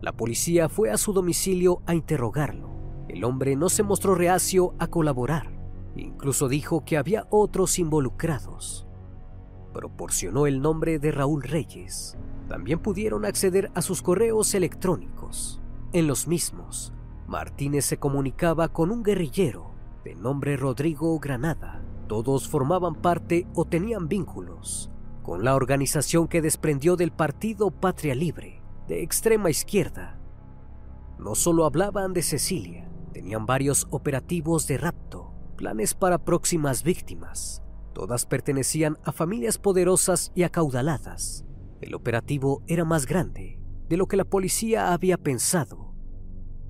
La 0.00 0.12
policía 0.12 0.68
fue 0.68 0.90
a 0.90 0.98
su 0.98 1.12
domicilio 1.12 1.82
a 1.86 1.94
interrogarlo. 1.94 2.70
El 3.08 3.24
hombre 3.24 3.56
no 3.56 3.68
se 3.68 3.82
mostró 3.82 4.14
reacio 4.14 4.74
a 4.78 4.88
colaborar. 4.88 5.52
Incluso 5.96 6.48
dijo 6.48 6.84
que 6.84 6.96
había 6.96 7.26
otros 7.30 7.78
involucrados. 7.78 8.86
Proporcionó 9.72 10.46
el 10.46 10.60
nombre 10.60 10.98
de 10.98 11.10
Raúl 11.10 11.42
Reyes, 11.42 12.16
también 12.48 12.78
pudieron 12.78 13.24
acceder 13.24 13.70
a 13.74 13.82
sus 13.82 14.02
correos 14.02 14.54
electrónicos. 14.54 15.60
En 15.92 16.06
los 16.06 16.28
mismos, 16.28 16.92
Martínez 17.26 17.84
se 17.84 17.98
comunicaba 17.98 18.68
con 18.68 18.90
un 18.90 19.02
guerrillero 19.02 19.74
de 20.04 20.14
nombre 20.14 20.56
Rodrigo 20.56 21.18
Granada. 21.18 21.82
Todos 22.06 22.48
formaban 22.48 22.94
parte 22.94 23.48
o 23.54 23.64
tenían 23.64 24.08
vínculos 24.08 24.90
con 25.26 25.42
la 25.42 25.56
organización 25.56 26.28
que 26.28 26.40
desprendió 26.40 26.94
del 26.94 27.10
Partido 27.10 27.72
Patria 27.72 28.14
Libre, 28.14 28.62
de 28.88 29.02
extrema 29.02 29.50
izquierda. 29.50 30.18
No 31.18 31.34
solo 31.34 31.64
hablaban 31.64 32.12
de 32.12 32.22
Cecilia, 32.22 32.90
tenían 33.12 33.46
varios 33.46 33.86
operativos 33.90 34.66
de 34.66 34.78
rapto, 34.78 35.32
planes 35.56 35.94
para 35.94 36.24
próximas 36.24 36.82
víctimas. 36.82 37.62
Todas 37.94 38.26
pertenecían 38.26 38.98
a 39.04 39.12
familias 39.12 39.58
poderosas 39.58 40.30
y 40.34 40.42
acaudaladas, 40.42 41.46
el 41.80 41.94
operativo 41.94 42.62
era 42.66 42.84
más 42.84 43.06
grande 43.06 43.60
de 43.88 43.96
lo 43.96 44.06
que 44.06 44.16
la 44.16 44.24
policía 44.24 44.92
había 44.92 45.18
pensado. 45.18 45.94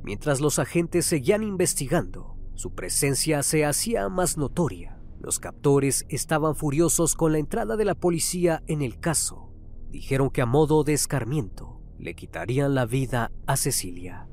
Mientras 0.02 0.40
los 0.40 0.58
agentes 0.58 1.06
seguían 1.06 1.42
investigando, 1.42 2.36
su 2.54 2.74
presencia 2.74 3.42
se 3.42 3.64
hacía 3.64 4.08
más 4.08 4.36
notoria. 4.36 5.00
Los 5.20 5.38
captores 5.38 6.04
estaban 6.08 6.54
furiosos 6.54 7.14
con 7.14 7.32
la 7.32 7.38
entrada 7.38 7.76
de 7.76 7.84
la 7.84 7.94
policía 7.94 8.62
en 8.66 8.82
el 8.82 8.98
caso. 9.00 9.50
Dijeron 9.90 10.30
que 10.30 10.42
a 10.42 10.46
modo 10.46 10.84
de 10.84 10.92
escarmiento 10.92 11.75
le 11.98 12.14
quitarían 12.14 12.74
la 12.74 12.86
vida 12.86 13.32
a 13.46 13.56
Cecilia. 13.56 14.28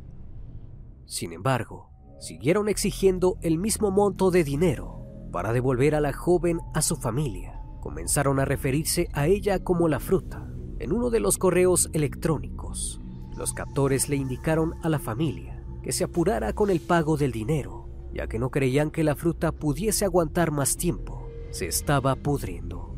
Sin 1.05 1.33
embargo, 1.33 1.89
siguieron 2.19 2.69
exigiendo 2.69 3.37
el 3.41 3.57
mismo 3.57 3.91
monto 3.91 4.31
de 4.31 4.43
dinero 4.43 5.05
para 5.31 5.53
devolver 5.53 5.95
a 5.95 6.01
la 6.01 6.13
joven 6.13 6.59
a 6.73 6.81
su 6.81 6.95
familia. 6.95 7.59
Comenzaron 7.81 8.39
a 8.39 8.45
referirse 8.45 9.09
a 9.13 9.27
ella 9.27 9.59
como 9.59 9.87
la 9.87 9.99
fruta 9.99 10.49
en 10.83 10.91
uno 10.91 11.09
de 11.09 11.21
los 11.21 11.37
correos 11.37 11.89
electrónicos, 11.93 12.99
los 13.37 13.53
captores 13.53 14.09
le 14.09 14.17
indicaron 14.17 14.73
a 14.83 14.89
la 14.89 14.99
familia 14.99 15.63
que 15.81 15.93
se 15.93 16.03
apurara 16.03 16.51
con 16.51 16.69
el 16.69 16.81
pago 16.81 17.15
del 17.15 17.31
dinero, 17.31 17.87
ya 18.13 18.27
que 18.27 18.37
no 18.37 18.49
creían 18.49 18.91
que 18.91 19.03
la 19.03 19.15
fruta 19.15 19.53
pudiese 19.53 20.03
aguantar 20.03 20.51
más 20.51 20.75
tiempo. 20.75 21.27
Se 21.51 21.67
estaba 21.67 22.15
pudriendo. 22.15 22.97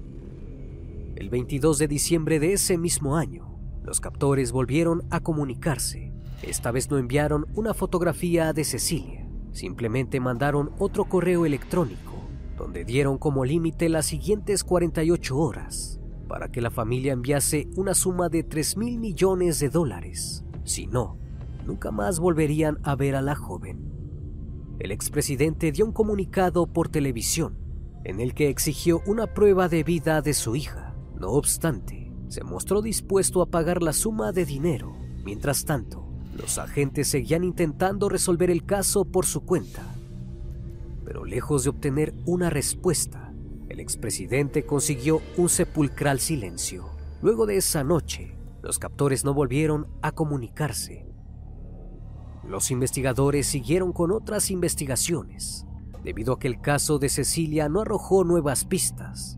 El 1.15 1.29
22 1.29 1.77
de 1.77 1.87
diciembre 1.87 2.39
de 2.39 2.53
ese 2.53 2.77
mismo 2.77 3.17
año, 3.17 3.54
los 3.85 4.01
captores 4.01 4.51
volvieron 4.51 5.03
a 5.11 5.19
comunicarse. 5.19 6.11
Esta 6.41 6.71
vez 6.71 6.89
no 6.89 6.97
enviaron 6.97 7.45
una 7.55 7.73
fotografía 7.73 8.51
de 8.51 8.63
Cecilia, 8.63 9.27
simplemente 9.51 10.19
mandaron 10.19 10.71
otro 10.79 11.05
correo 11.05 11.45
electrónico, 11.45 12.13
donde 12.57 12.83
dieron 12.83 13.17
como 13.17 13.45
límite 13.45 13.89
las 13.89 14.07
siguientes 14.07 14.63
48 14.63 15.37
horas 15.37 15.99
para 16.27 16.49
que 16.49 16.61
la 16.61 16.71
familia 16.71 17.13
enviase 17.13 17.69
una 17.75 17.93
suma 17.93 18.29
de 18.29 18.43
3 18.43 18.77
mil 18.77 18.99
millones 18.99 19.59
de 19.59 19.69
dólares. 19.69 20.43
Si 20.63 20.87
no, 20.87 21.17
nunca 21.65 21.91
más 21.91 22.19
volverían 22.19 22.79
a 22.83 22.95
ver 22.95 23.15
a 23.15 23.21
la 23.21 23.35
joven. 23.35 23.91
El 24.79 24.91
expresidente 24.91 25.71
dio 25.71 25.85
un 25.85 25.93
comunicado 25.93 26.67
por 26.67 26.89
televisión 26.89 27.57
en 28.03 28.19
el 28.19 28.33
que 28.33 28.49
exigió 28.49 29.01
una 29.07 29.33
prueba 29.33 29.67
de 29.67 29.83
vida 29.83 30.21
de 30.21 30.33
su 30.33 30.55
hija. 30.55 30.95
No 31.19 31.29
obstante, 31.29 32.04
se 32.35 32.43
mostró 32.43 32.81
dispuesto 32.81 33.41
a 33.41 33.45
pagar 33.45 33.81
la 33.81 33.93
suma 33.93 34.33
de 34.33 34.43
dinero. 34.43 34.93
Mientras 35.23 35.63
tanto, 35.63 36.05
los 36.37 36.57
agentes 36.57 37.07
seguían 37.07 37.45
intentando 37.45 38.09
resolver 38.09 38.51
el 38.51 38.65
caso 38.65 39.05
por 39.05 39.25
su 39.25 39.45
cuenta. 39.45 39.81
Pero 41.05 41.23
lejos 41.23 41.63
de 41.63 41.69
obtener 41.69 42.13
una 42.25 42.49
respuesta, 42.49 43.33
el 43.69 43.79
expresidente 43.79 44.65
consiguió 44.65 45.21
un 45.37 45.47
sepulcral 45.47 46.19
silencio. 46.19 46.89
Luego 47.21 47.45
de 47.45 47.55
esa 47.55 47.85
noche, 47.85 48.33
Los 48.61 48.79
captores 48.79 49.23
no 49.23 49.35
volvieron 49.35 49.85
a 50.01 50.11
comunicarse. 50.11 51.05
Los 52.49 52.71
investigadores 52.71 53.45
siguieron 53.45 53.93
con 53.93 54.11
otras 54.11 54.49
investigaciones, 54.49 55.67
debido 56.03 56.33
a 56.33 56.39
que 56.39 56.47
el 56.47 56.59
caso 56.59 56.97
de 56.97 57.09
Cecilia 57.09 57.69
no 57.69 57.81
arrojó 57.81 58.23
nuevas 58.23 58.65
pistas. 58.65 59.37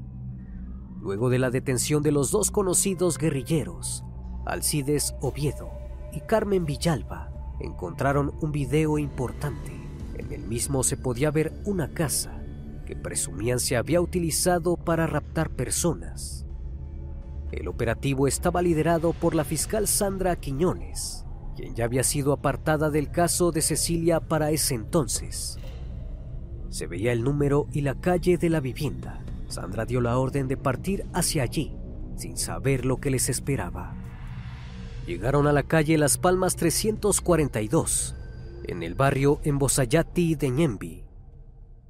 Luego 1.08 1.30
de 1.30 1.40
la 1.40 1.52
detención 1.52 2.04
de 2.04 2.12
los 2.12 2.32
dos 2.32 2.52
conocidos 2.52 3.18
guerrilleros, 3.18 4.04
Alcides 4.46 5.16
Oviedo 5.22 5.72
y 6.12 6.20
Carmen 6.20 6.66
Villalba, 6.66 7.32
encontraron 7.62 8.34
un 8.42 8.52
video 8.52 8.98
importante. 8.98 9.72
En 10.16 10.34
el 10.34 10.42
mismo 10.42 10.84
se 10.84 10.98
podía 10.98 11.32
ver 11.32 11.54
una 11.64 11.94
casa 11.94 12.44
que 12.86 12.98
presumían 12.98 13.62
se 13.62 13.78
había 13.78 14.02
utilizado 14.02 14.76
para 14.76 15.08
raptar 15.08 15.50
personas. 15.50 16.46
El 17.54 17.70
operativo 17.70 18.28
estaba 18.28 18.62
liderado 18.62 19.14
por 19.14 19.34
la 19.34 19.46
fiscal 19.46 19.88
Sandra 19.88 20.36
Quiñones, 20.36 21.26
quien 21.56 21.74
ya 21.74 21.86
había 21.86 22.04
sido 22.04 22.34
apartada 22.34 22.90
del 22.90 23.12
caso 23.12 23.54
de 23.54 23.62
Cecilia 23.62 24.20
para 24.20 24.52
ese 24.52 24.76
entonces. 24.76 25.58
Se 26.68 26.86
veía 26.86 27.14
el 27.14 27.24
número 27.24 27.68
y 27.72 27.80
la 27.80 27.96
calle 27.96 28.38
de 28.38 28.50
la 28.50 28.60
vivienda. 28.60 29.24
Sandra 29.48 29.86
dio 29.86 30.02
la 30.02 30.18
orden 30.18 30.48
de 30.48 30.58
partir 30.58 31.06
hacia 31.14 31.44
allí, 31.44 31.76
sin 32.16 32.38
saber 32.38 32.86
lo 32.86 32.98
que 32.98 33.12
les 33.12 33.30
esperaba. 33.30 33.96
Llegaron 35.06 35.48
a 35.48 35.54
la 35.54 35.64
calle 35.64 35.98
Las 35.98 36.18
Palmas 36.18 36.56
342, 36.56 38.16
en 38.66 38.84
el 38.84 38.96
barrio 38.96 39.40
Embosayati 39.44 40.36
de 40.36 40.50
Ñembi, 40.50 41.08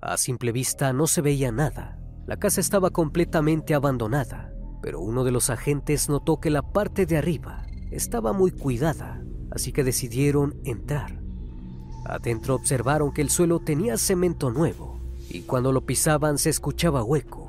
a 0.01 0.15
simple 0.17 0.51
vista 0.51 0.93
no 0.93 1.07
se 1.07 1.21
veía 1.21 1.51
nada. 1.51 1.99
La 2.27 2.37
casa 2.37 2.61
estaba 2.61 2.91
completamente 2.91 3.73
abandonada, 3.73 4.53
pero 4.81 5.01
uno 5.01 5.23
de 5.23 5.31
los 5.31 5.49
agentes 5.49 6.07
notó 6.07 6.39
que 6.39 6.51
la 6.51 6.61
parte 6.61 7.05
de 7.05 7.17
arriba 7.17 7.65
estaba 7.89 8.31
muy 8.31 8.51
cuidada, 8.51 9.23
así 9.49 9.71
que 9.71 9.83
decidieron 9.83 10.55
entrar. 10.65 11.19
Adentro 12.05 12.55
observaron 12.55 13.11
que 13.11 13.21
el 13.21 13.29
suelo 13.29 13.59
tenía 13.59 13.97
cemento 13.97 14.51
nuevo 14.51 14.99
y 15.29 15.41
cuando 15.41 15.71
lo 15.71 15.81
pisaban 15.85 16.37
se 16.37 16.51
escuchaba 16.51 17.03
hueco. 17.03 17.46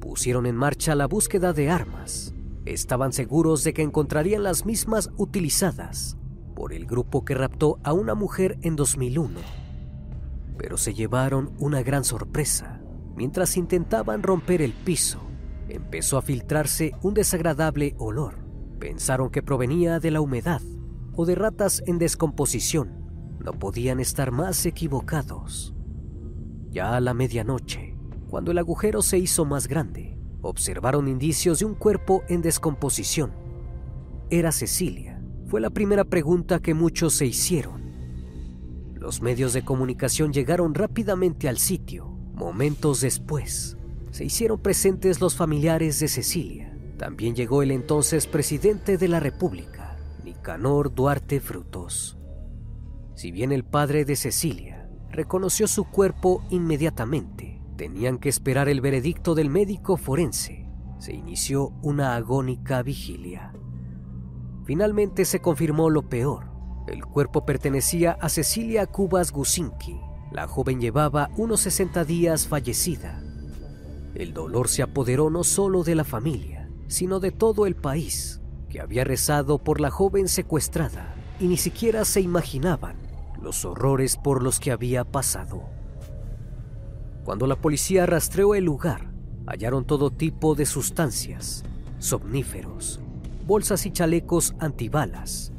Pusieron 0.00 0.46
en 0.46 0.56
marcha 0.56 0.94
la 0.94 1.06
búsqueda 1.06 1.52
de 1.52 1.70
armas. 1.70 2.34
Estaban 2.64 3.12
seguros 3.12 3.64
de 3.64 3.72
que 3.72 3.82
encontrarían 3.82 4.42
las 4.42 4.66
mismas 4.66 5.10
utilizadas 5.16 6.16
por 6.54 6.72
el 6.72 6.86
grupo 6.86 7.24
que 7.24 7.34
raptó 7.34 7.78
a 7.84 7.92
una 7.92 8.14
mujer 8.14 8.58
en 8.62 8.76
2001 8.76 9.60
pero 10.60 10.76
se 10.76 10.92
llevaron 10.92 11.54
una 11.58 11.82
gran 11.82 12.04
sorpresa. 12.04 12.82
Mientras 13.16 13.56
intentaban 13.56 14.22
romper 14.22 14.60
el 14.60 14.74
piso, 14.74 15.18
empezó 15.70 16.18
a 16.18 16.22
filtrarse 16.22 16.92
un 17.00 17.14
desagradable 17.14 17.94
olor. 17.96 18.34
Pensaron 18.78 19.30
que 19.30 19.42
provenía 19.42 20.00
de 20.00 20.10
la 20.10 20.20
humedad 20.20 20.60
o 21.14 21.24
de 21.24 21.34
ratas 21.34 21.82
en 21.86 21.98
descomposición. 21.98 22.92
No 23.42 23.52
podían 23.54 24.00
estar 24.00 24.32
más 24.32 24.66
equivocados. 24.66 25.74
Ya 26.68 26.94
a 26.94 27.00
la 27.00 27.14
medianoche, 27.14 27.89
cuando 28.30 28.52
el 28.52 28.58
agujero 28.58 29.02
se 29.02 29.18
hizo 29.18 29.44
más 29.44 29.66
grande, 29.66 30.16
observaron 30.40 31.08
indicios 31.08 31.58
de 31.58 31.64
un 31.64 31.74
cuerpo 31.74 32.22
en 32.28 32.42
descomposición. 32.42 33.32
Era 34.30 34.52
Cecilia. 34.52 35.20
Fue 35.48 35.60
la 35.60 35.70
primera 35.70 36.04
pregunta 36.04 36.60
que 36.60 36.72
muchos 36.72 37.14
se 37.14 37.26
hicieron. 37.26 37.90
Los 38.94 39.20
medios 39.20 39.52
de 39.52 39.64
comunicación 39.64 40.32
llegaron 40.32 40.74
rápidamente 40.74 41.48
al 41.48 41.58
sitio. 41.58 42.06
Momentos 42.32 43.00
después, 43.00 43.76
se 44.12 44.24
hicieron 44.24 44.60
presentes 44.60 45.20
los 45.20 45.34
familiares 45.34 45.98
de 45.98 46.06
Cecilia. 46.06 46.72
También 46.98 47.34
llegó 47.34 47.64
el 47.64 47.72
entonces 47.72 48.28
presidente 48.28 48.96
de 48.96 49.08
la 49.08 49.18
República, 49.18 49.96
Nicanor 50.24 50.94
Duarte 50.94 51.40
Frutos. 51.40 52.16
Si 53.16 53.32
bien 53.32 53.50
el 53.50 53.64
padre 53.64 54.04
de 54.04 54.14
Cecilia 54.14 54.88
reconoció 55.10 55.66
su 55.66 55.84
cuerpo 55.84 56.44
inmediatamente, 56.50 57.49
tenían 57.80 58.18
que 58.18 58.28
esperar 58.28 58.68
el 58.68 58.82
veredicto 58.82 59.34
del 59.34 59.48
médico 59.48 59.96
forense. 59.96 60.68
Se 60.98 61.14
inició 61.14 61.68
una 61.80 62.14
agónica 62.14 62.82
vigilia. 62.82 63.54
Finalmente 64.66 65.24
se 65.24 65.40
confirmó 65.40 65.88
lo 65.88 66.06
peor. 66.06 66.50
El 66.86 67.06
cuerpo 67.06 67.46
pertenecía 67.46 68.18
a 68.20 68.28
Cecilia 68.28 68.84
Cubas 68.84 69.32
Gusinki. 69.32 69.98
La 70.30 70.46
joven 70.46 70.78
llevaba 70.78 71.30
unos 71.38 71.60
60 71.60 72.04
días 72.04 72.46
fallecida. 72.46 73.22
El 74.14 74.34
dolor 74.34 74.68
se 74.68 74.82
apoderó 74.82 75.30
no 75.30 75.42
solo 75.42 75.82
de 75.82 75.94
la 75.94 76.04
familia, 76.04 76.68
sino 76.86 77.18
de 77.18 77.30
todo 77.30 77.64
el 77.64 77.76
país, 77.76 78.42
que 78.68 78.82
había 78.82 79.04
rezado 79.04 79.56
por 79.56 79.80
la 79.80 79.90
joven 79.90 80.28
secuestrada 80.28 81.14
y 81.40 81.46
ni 81.46 81.56
siquiera 81.56 82.04
se 82.04 82.20
imaginaban 82.20 82.96
los 83.40 83.64
horrores 83.64 84.18
por 84.18 84.42
los 84.42 84.60
que 84.60 84.70
había 84.70 85.04
pasado. 85.04 85.79
Cuando 87.24 87.46
la 87.46 87.56
policía 87.56 88.06
rastreó 88.06 88.54
el 88.54 88.64
lugar, 88.64 89.12
hallaron 89.46 89.84
todo 89.84 90.10
tipo 90.10 90.54
de 90.54 90.66
sustancias, 90.66 91.64
somníferos, 91.98 93.00
bolsas 93.46 93.86
y 93.86 93.90
chalecos 93.90 94.54
antibalas, 94.58 95.52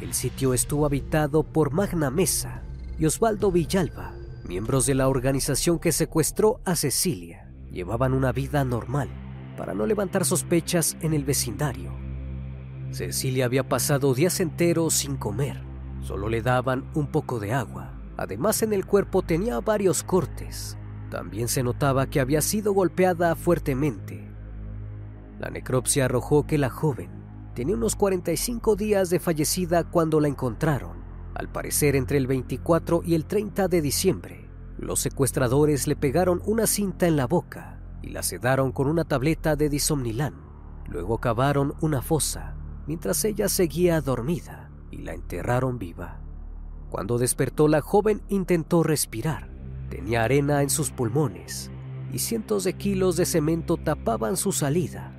el 0.00 0.14
sitio 0.14 0.54
estuvo 0.54 0.86
habitado 0.86 1.42
por 1.42 1.72
Magna 1.72 2.10
Mesa 2.10 2.62
y 2.98 3.04
Osvaldo 3.04 3.52
Villalba, 3.52 4.14
miembros 4.48 4.86
de 4.86 4.94
la 4.94 5.08
organización 5.08 5.78
que 5.78 5.92
secuestró 5.92 6.60
a 6.64 6.76
Cecilia. 6.76 7.52
Llevaban 7.70 8.14
una 8.14 8.32
vida 8.32 8.64
normal 8.64 9.10
para 9.56 9.74
no 9.74 9.84
levantar 9.86 10.24
sospechas 10.24 10.96
en 11.02 11.12
el 11.12 11.24
vecindario. 11.24 11.92
Cecilia 12.90 13.44
había 13.44 13.68
pasado 13.68 14.14
días 14.14 14.40
enteros 14.40 14.94
sin 14.94 15.16
comer, 15.16 15.62
solo 16.00 16.28
le 16.28 16.40
daban 16.40 16.90
un 16.94 17.06
poco 17.08 17.38
de 17.38 17.52
agua. 17.52 17.92
Además 18.22 18.62
en 18.62 18.72
el 18.72 18.86
cuerpo 18.86 19.22
tenía 19.22 19.60
varios 19.60 20.02
cortes. 20.02 20.78
También 21.10 21.48
se 21.48 21.62
notaba 21.62 22.06
que 22.06 22.20
había 22.20 22.40
sido 22.40 22.72
golpeada 22.72 23.34
fuertemente. 23.34 24.30
La 25.40 25.50
necropsia 25.50 26.04
arrojó 26.04 26.46
que 26.46 26.56
la 26.56 26.70
joven 26.70 27.22
Tenía 27.54 27.74
unos 27.74 27.96
45 27.96 28.76
días 28.76 29.10
de 29.10 29.20
fallecida 29.20 29.84
cuando 29.84 30.20
la 30.20 30.28
encontraron. 30.28 31.02
Al 31.34 31.50
parecer 31.50 31.96
entre 31.96 32.16
el 32.16 32.26
24 32.26 33.02
y 33.04 33.14
el 33.14 33.26
30 33.26 33.68
de 33.68 33.82
diciembre, 33.82 34.48
los 34.78 35.00
secuestradores 35.00 35.86
le 35.86 35.96
pegaron 35.96 36.40
una 36.46 36.66
cinta 36.66 37.06
en 37.06 37.16
la 37.16 37.26
boca 37.26 37.82
y 38.00 38.08
la 38.08 38.22
sedaron 38.22 38.72
con 38.72 38.86
una 38.86 39.04
tableta 39.04 39.54
de 39.54 39.68
disomnilán. 39.68 40.34
Luego 40.88 41.18
cavaron 41.18 41.74
una 41.82 42.00
fosa 42.00 42.56
mientras 42.86 43.22
ella 43.26 43.48
seguía 43.48 44.00
dormida 44.00 44.70
y 44.90 44.98
la 44.98 45.12
enterraron 45.12 45.78
viva. 45.78 46.21
Cuando 46.92 47.16
despertó 47.16 47.68
la 47.68 47.80
joven 47.80 48.20
intentó 48.28 48.82
respirar. 48.82 49.48
Tenía 49.88 50.24
arena 50.24 50.60
en 50.60 50.68
sus 50.68 50.90
pulmones 50.90 51.70
y 52.12 52.18
cientos 52.18 52.64
de 52.64 52.74
kilos 52.74 53.16
de 53.16 53.24
cemento 53.24 53.78
tapaban 53.78 54.36
su 54.36 54.52
salida. 54.52 55.10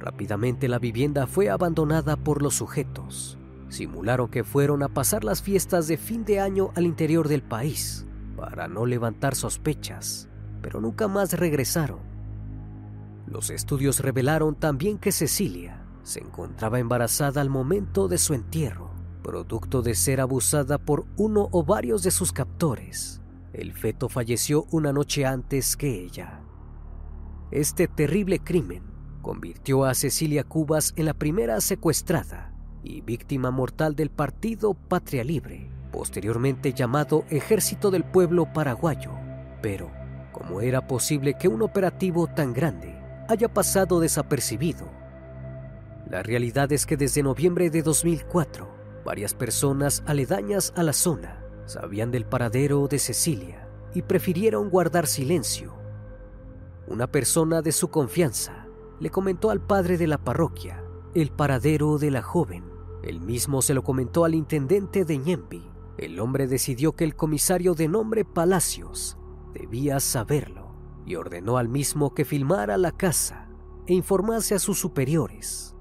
Rápidamente 0.00 0.66
la 0.66 0.80
vivienda 0.80 1.28
fue 1.28 1.50
abandonada 1.50 2.16
por 2.16 2.42
los 2.42 2.56
sujetos. 2.56 3.38
Simularon 3.68 4.28
que 4.28 4.42
fueron 4.42 4.82
a 4.82 4.88
pasar 4.88 5.22
las 5.22 5.40
fiestas 5.40 5.86
de 5.86 5.98
fin 5.98 6.24
de 6.24 6.40
año 6.40 6.72
al 6.74 6.84
interior 6.84 7.28
del 7.28 7.42
país 7.42 8.04
para 8.36 8.66
no 8.66 8.84
levantar 8.84 9.36
sospechas, 9.36 10.28
pero 10.62 10.80
nunca 10.80 11.06
más 11.06 11.32
regresaron. 11.34 12.00
Los 13.28 13.50
estudios 13.50 14.00
revelaron 14.00 14.56
también 14.56 14.98
que 14.98 15.12
Cecilia 15.12 15.80
se 16.02 16.18
encontraba 16.18 16.80
embarazada 16.80 17.40
al 17.40 17.50
momento 17.50 18.08
de 18.08 18.18
su 18.18 18.34
entierro, 18.34 18.83
producto 19.24 19.82
de 19.82 19.96
ser 19.96 20.20
abusada 20.20 20.78
por 20.78 21.06
uno 21.16 21.48
o 21.50 21.64
varios 21.64 22.04
de 22.04 22.12
sus 22.12 22.30
captores. 22.30 23.20
El 23.52 23.72
feto 23.72 24.08
falleció 24.08 24.66
una 24.70 24.92
noche 24.92 25.26
antes 25.26 25.76
que 25.76 26.04
ella. 26.04 26.42
Este 27.50 27.88
terrible 27.88 28.38
crimen 28.38 28.84
convirtió 29.22 29.84
a 29.84 29.94
Cecilia 29.94 30.44
Cubas 30.44 30.92
en 30.96 31.06
la 31.06 31.14
primera 31.14 31.60
secuestrada 31.60 32.54
y 32.84 33.00
víctima 33.00 33.50
mortal 33.50 33.96
del 33.96 34.10
partido 34.10 34.74
Patria 34.74 35.24
Libre, 35.24 35.70
posteriormente 35.90 36.74
llamado 36.74 37.24
Ejército 37.30 37.90
del 37.90 38.04
Pueblo 38.04 38.52
Paraguayo. 38.52 39.12
Pero, 39.62 39.90
¿cómo 40.32 40.60
era 40.60 40.86
posible 40.86 41.34
que 41.38 41.48
un 41.48 41.62
operativo 41.62 42.26
tan 42.26 42.52
grande 42.52 42.94
haya 43.28 43.48
pasado 43.48 44.00
desapercibido? 44.00 44.86
La 46.10 46.22
realidad 46.22 46.70
es 46.72 46.84
que 46.84 46.98
desde 46.98 47.22
noviembre 47.22 47.70
de 47.70 47.82
2004, 47.82 48.83
varias 49.04 49.34
personas 49.34 50.02
aledañas 50.06 50.72
a 50.76 50.82
la 50.82 50.92
zona 50.92 51.44
sabían 51.66 52.10
del 52.10 52.24
paradero 52.24 52.88
de 52.88 52.98
Cecilia 52.98 53.68
y 53.94 54.02
prefirieron 54.02 54.70
guardar 54.70 55.06
silencio. 55.06 55.74
Una 56.86 57.06
persona 57.06 57.62
de 57.62 57.72
su 57.72 57.88
confianza 57.88 58.66
le 59.00 59.10
comentó 59.10 59.50
al 59.50 59.60
padre 59.60 59.96
de 59.96 60.06
la 60.06 60.18
parroquia 60.18 60.82
el 61.14 61.30
paradero 61.30 61.98
de 61.98 62.10
la 62.10 62.22
joven. 62.22 62.64
El 63.02 63.20
mismo 63.20 63.62
se 63.62 63.74
lo 63.74 63.84
comentó 63.84 64.24
al 64.24 64.34
intendente 64.34 65.04
de 65.04 65.18
Ñempi. 65.18 65.62
El 65.96 66.18
hombre 66.18 66.48
decidió 66.48 66.92
que 66.92 67.04
el 67.04 67.14
comisario 67.14 67.74
de 67.74 67.88
nombre 67.88 68.24
Palacios 68.24 69.16
debía 69.52 70.00
saberlo 70.00 70.74
y 71.06 71.14
ordenó 71.14 71.56
al 71.56 71.68
mismo 71.68 72.14
que 72.14 72.24
filmara 72.24 72.76
la 72.76 72.90
casa 72.90 73.48
e 73.86 73.94
informase 73.94 74.54
a 74.54 74.58
sus 74.58 74.78
superiores. 74.78 75.76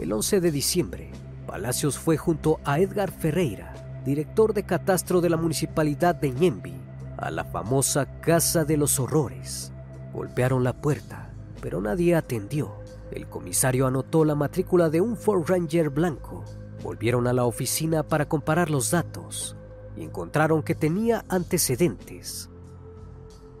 El 0.00 0.12
11 0.12 0.40
de 0.40 0.50
diciembre, 0.50 1.12
Palacios 1.48 1.98
fue 1.98 2.18
junto 2.18 2.60
a 2.62 2.78
Edgar 2.78 3.10
Ferreira, 3.10 3.72
director 4.04 4.52
de 4.52 4.64
catastro 4.64 5.22
de 5.22 5.30
la 5.30 5.38
municipalidad 5.38 6.14
de 6.14 6.30
Ñemby, 6.30 6.74
a 7.16 7.30
la 7.30 7.42
famosa 7.42 8.20
Casa 8.20 8.66
de 8.66 8.76
los 8.76 9.00
Horrores. 9.00 9.72
Golpearon 10.12 10.62
la 10.62 10.74
puerta, 10.74 11.30
pero 11.62 11.80
nadie 11.80 12.14
atendió. 12.14 12.74
El 13.10 13.30
comisario 13.30 13.86
anotó 13.86 14.26
la 14.26 14.34
matrícula 14.34 14.90
de 14.90 15.00
un 15.00 15.16
Ford 15.16 15.48
Ranger 15.48 15.88
blanco. 15.88 16.44
Volvieron 16.82 17.26
a 17.26 17.32
la 17.32 17.46
oficina 17.46 18.02
para 18.02 18.28
comparar 18.28 18.68
los 18.68 18.90
datos 18.90 19.56
y 19.96 20.02
encontraron 20.02 20.62
que 20.62 20.74
tenía 20.74 21.24
antecedentes. 21.30 22.50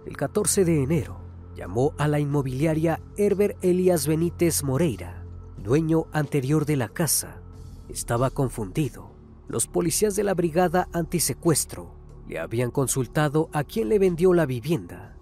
El 0.04 0.14
14 0.14 0.66
de 0.66 0.82
enero, 0.82 1.20
llamó 1.56 1.94
a 1.96 2.06
la 2.06 2.20
inmobiliaria 2.20 3.00
Herbert 3.16 3.56
Elias 3.64 4.06
Benítez 4.06 4.62
Moreira, 4.62 5.24
dueño 5.56 6.04
anterior 6.12 6.66
de 6.66 6.76
la 6.76 6.88
casa. 6.90 7.40
Estaba 7.88 8.30
confundido. 8.30 9.10
Los 9.48 9.66
policías 9.66 10.14
de 10.14 10.24
la 10.24 10.34
brigada 10.34 10.88
antisecuestro 10.92 11.94
le 12.28 12.38
habían 12.38 12.70
consultado 12.70 13.48
a 13.52 13.64
quién 13.64 13.88
le 13.88 13.98
vendió 13.98 14.34
la 14.34 14.44
vivienda. 14.44 15.16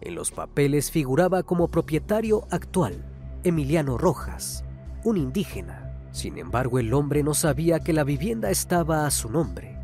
En 0.00 0.14
los 0.14 0.30
papeles 0.30 0.90
figuraba 0.90 1.42
como 1.42 1.68
propietario 1.68 2.46
actual 2.50 3.04
Emiliano 3.44 3.98
Rojas, 3.98 4.64
un 5.04 5.16
indígena. 5.16 6.08
Sin 6.12 6.38
embargo, 6.38 6.78
el 6.78 6.94
hombre 6.94 7.22
no 7.22 7.34
sabía 7.34 7.80
que 7.80 7.92
la 7.92 8.04
vivienda 8.04 8.50
estaba 8.50 9.06
a 9.06 9.10
su 9.10 9.30
nombre. 9.30 9.78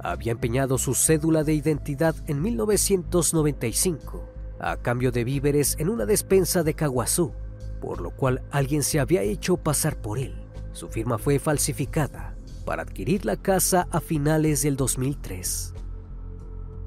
Había 0.00 0.32
empeñado 0.32 0.78
su 0.78 0.94
cédula 0.94 1.44
de 1.44 1.54
identidad 1.54 2.14
en 2.26 2.40
1995 2.40 4.24
a 4.60 4.76
cambio 4.76 5.12
de 5.12 5.24
víveres 5.24 5.76
en 5.78 5.88
una 5.88 6.06
despensa 6.06 6.62
de 6.62 6.74
Caguazú, 6.74 7.32
por 7.80 8.00
lo 8.00 8.10
cual 8.10 8.42
alguien 8.50 8.82
se 8.82 9.00
había 9.00 9.22
hecho 9.22 9.56
pasar 9.56 10.00
por 10.00 10.18
él. 10.18 10.47
Su 10.78 10.86
firma 10.86 11.18
fue 11.18 11.40
falsificada 11.40 12.36
para 12.64 12.82
adquirir 12.82 13.24
la 13.24 13.36
casa 13.36 13.88
a 13.90 14.00
finales 14.00 14.62
del 14.62 14.76
2003. 14.76 15.74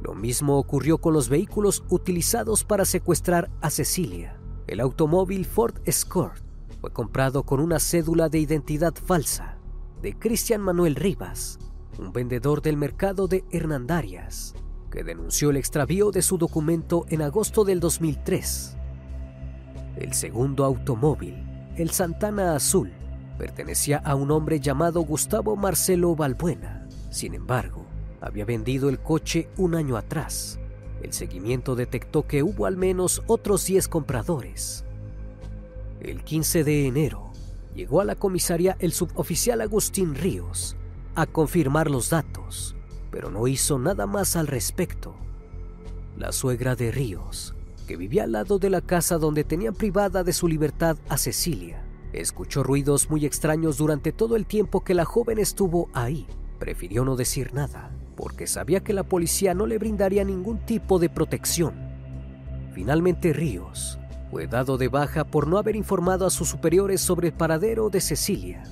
Lo 0.02 0.16
mismo 0.16 0.58
ocurrió 0.58 1.00
con 1.00 1.14
los 1.14 1.28
vehículos 1.28 1.84
utilizados 1.90 2.64
para 2.64 2.86
secuestrar 2.86 3.52
a 3.60 3.70
Cecilia. 3.70 4.40
El 4.68 4.80
automóvil 4.80 5.44
Ford 5.44 5.76
Escort 5.84 6.42
fue 6.80 6.94
comprado 6.94 7.44
con 7.44 7.60
una 7.60 7.80
cédula 7.80 8.30
de 8.30 8.40
identidad 8.40 8.94
falsa 8.96 9.58
de 10.02 10.18
Cristian 10.18 10.62
Manuel 10.62 10.96
Rivas, 10.96 11.60
un 12.00 12.14
vendedor 12.14 12.62
del 12.62 12.78
mercado 12.78 13.28
de 13.28 13.44
Hernandarias, 13.52 14.56
que 14.90 15.04
denunció 15.04 15.50
el 15.50 15.58
extravío 15.58 16.12
de 16.12 16.22
su 16.22 16.38
documento 16.38 17.06
en 17.10 17.24
agosto 17.24 17.66
del 17.66 17.82
2003. 17.82 18.78
El 19.98 20.14
segundo 20.14 20.64
automóvil, 20.64 21.46
el 21.76 21.90
Santana 21.90 22.56
Azul, 22.56 22.94
pertenecía 23.42 23.98
a 23.98 24.14
un 24.14 24.30
hombre 24.30 24.60
llamado 24.60 25.02
Gustavo 25.02 25.56
Marcelo 25.56 26.16
Balbuena. 26.16 26.88
Sin 27.10 27.34
embargo, 27.34 27.88
había 28.22 28.46
vendido 28.46 28.88
el 28.88 29.00
coche 29.00 29.50
un 29.58 29.74
año 29.74 29.98
atrás. 29.98 30.60
El 31.02 31.12
seguimiento 31.12 31.76
detectó 31.76 32.28
que 32.28 32.44
hubo 32.44 32.68
al 32.68 32.78
menos 32.78 33.24
otros 33.26 33.66
10 33.66 33.88
compradores. 33.88 34.86
El 36.02 36.24
15 36.24 36.64
de 36.64 36.86
enero, 36.86 37.34
llegó 37.74 38.00
a 38.00 38.06
la 38.06 38.14
comisaría 38.14 38.78
el 38.78 38.94
suboficial 38.94 39.62
Agustín 39.62 40.14
Ríos 40.14 40.76
a 41.16 41.26
confirmar 41.26 41.90
los 41.90 42.12
datos 42.12 42.76
pero 43.12 43.30
no 43.30 43.46
hizo 43.48 43.78
nada 43.78 44.08
más 44.08 44.36
al 44.36 44.48
respecto. 44.48 45.16
La 46.18 46.32
suegra 46.32 46.76
de 46.76 46.92
Ríos, 46.92 47.54
que 47.88 47.98
vivía 47.98 48.24
al 48.24 48.32
lado 48.32 48.58
de 48.58 48.70
la 48.70 48.82
casa 48.82 49.18
donde 49.18 49.44
tenían 49.44 49.76
privada 49.76 50.24
de 50.24 50.32
su 50.32 50.48
libertad 50.48 50.98
a 51.10 51.18
Cecilia, 51.18 51.84
escuchó 52.14 52.64
ruidos 52.64 53.10
muy 53.10 53.26
extraños 53.26 53.78
durante 53.78 54.12
todo 54.12 54.36
el 54.36 54.46
tiempo 54.46 54.84
que 54.84 54.94
la 54.94 55.06
joven 55.06 55.40
estuvo 55.40 55.90
ahí. 55.94 56.28
Prefirió 56.60 57.06
no 57.06 57.16
decir 57.16 57.54
nada, 57.54 57.92
porque 58.16 58.48
sabía 58.48 58.82
que 58.82 58.94
la 58.94 59.04
policía 59.04 59.54
no 59.54 59.66
le 59.66 59.78
brindaría 59.78 60.24
ningún 60.24 60.60
tipo 60.66 61.00
de 61.00 61.10
protección. 61.10 61.74
Finalmente 62.74 63.34
Ríos 63.34 64.00
fue 64.30 64.48
dado 64.48 64.78
de 64.78 64.88
baja 64.88 65.26
por 65.26 65.48
no 65.48 65.58
haber 65.58 65.76
informado 65.76 66.26
a 66.26 66.30
sus 66.30 66.50
superiores 66.50 67.02
sobre 67.02 67.30
el 67.30 67.34
paradero 67.34 67.90
de 67.90 68.02
Cecilia. 68.02 68.64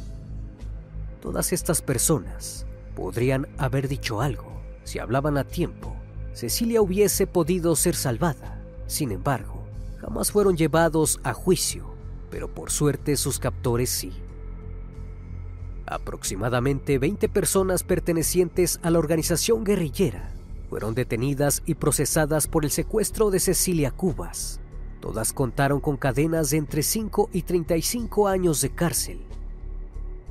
Todas 1.21 1.51
estas 1.51 1.81
personas 1.81 2.65
Podrían 2.99 3.47
haber 3.57 3.87
dicho 3.87 4.19
algo. 4.19 4.61
Si 4.83 4.99
hablaban 4.99 5.37
a 5.37 5.45
tiempo, 5.45 5.95
Cecilia 6.33 6.81
hubiese 6.81 7.27
podido 7.27 7.77
ser 7.77 7.95
salvada. 7.95 8.61
Sin 8.87 9.13
embargo, 9.13 9.63
jamás 10.01 10.33
fueron 10.33 10.57
llevados 10.57 11.21
a 11.23 11.31
juicio, 11.31 11.93
pero 12.29 12.53
por 12.53 12.71
suerte 12.71 13.15
sus 13.15 13.39
captores 13.39 13.89
sí. 13.89 14.11
Aproximadamente 15.85 16.99
20 16.99 17.29
personas 17.29 17.83
pertenecientes 17.83 18.79
a 18.83 18.91
la 18.91 18.99
organización 18.99 19.63
guerrillera 19.63 20.31
fueron 20.69 20.93
detenidas 20.93 21.63
y 21.65 21.73
procesadas 21.73 22.47
por 22.47 22.63
el 22.63 22.69
secuestro 22.69 23.31
de 23.31 23.39
Cecilia 23.39 23.89
Cubas. 23.89 24.61
Todas 25.01 25.33
contaron 25.33 25.79
con 25.79 25.97
cadenas 25.97 26.51
de 26.51 26.57
entre 26.57 26.83
5 26.83 27.29
y 27.33 27.41
35 27.41 28.27
años 28.27 28.61
de 28.61 28.69
cárcel. 28.69 29.19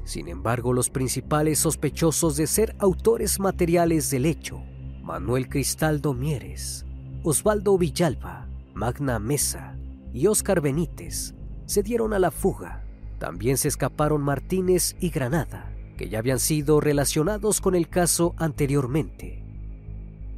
Sin 0.05 0.29
embargo, 0.29 0.73
los 0.73 0.91
principales 0.91 1.59
sospechosos 1.59 2.37
de 2.37 2.47
ser 2.47 2.77
autores 2.79 3.41
materiales 3.41 4.11
del 4.11 4.27
hecho, 4.27 4.63
Manuel 5.03 5.49
Cristaldo 5.49 6.15
Mieres, 6.15 6.87
Osvaldo 7.25 7.77
Villalba, 7.77 8.49
Magna 8.75 9.19
Mesa 9.19 9.77
y 10.13 10.27
Óscar 10.29 10.61
Benítez, 10.61 11.35
se 11.69 11.83
dieron 11.83 12.15
a 12.15 12.19
la 12.19 12.31
fuga. 12.31 12.83
También 13.19 13.59
se 13.59 13.69
escaparon 13.69 14.23
Martínez 14.23 14.97
y 15.01 15.11
Granada, 15.11 15.71
que 15.99 16.09
ya 16.09 16.19
habían 16.19 16.39
sido 16.39 16.81
relacionados 16.81 17.61
con 17.61 17.75
el 17.75 17.89
caso 17.89 18.35
anteriormente. 18.39 19.45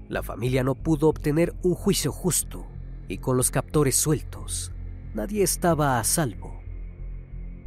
La 0.09 0.25
familia 0.25 0.65
no 0.65 0.75
pudo 0.75 1.09
obtener 1.09 1.55
un 1.63 1.75
juicio 1.75 2.11
justo 2.11 2.67
y 3.07 3.19
con 3.19 3.37
los 3.37 3.53
captores 3.53 3.95
sueltos, 3.95 4.73
nadie 5.15 5.45
estaba 5.45 6.01
a 6.01 6.05
salvo. 6.05 6.61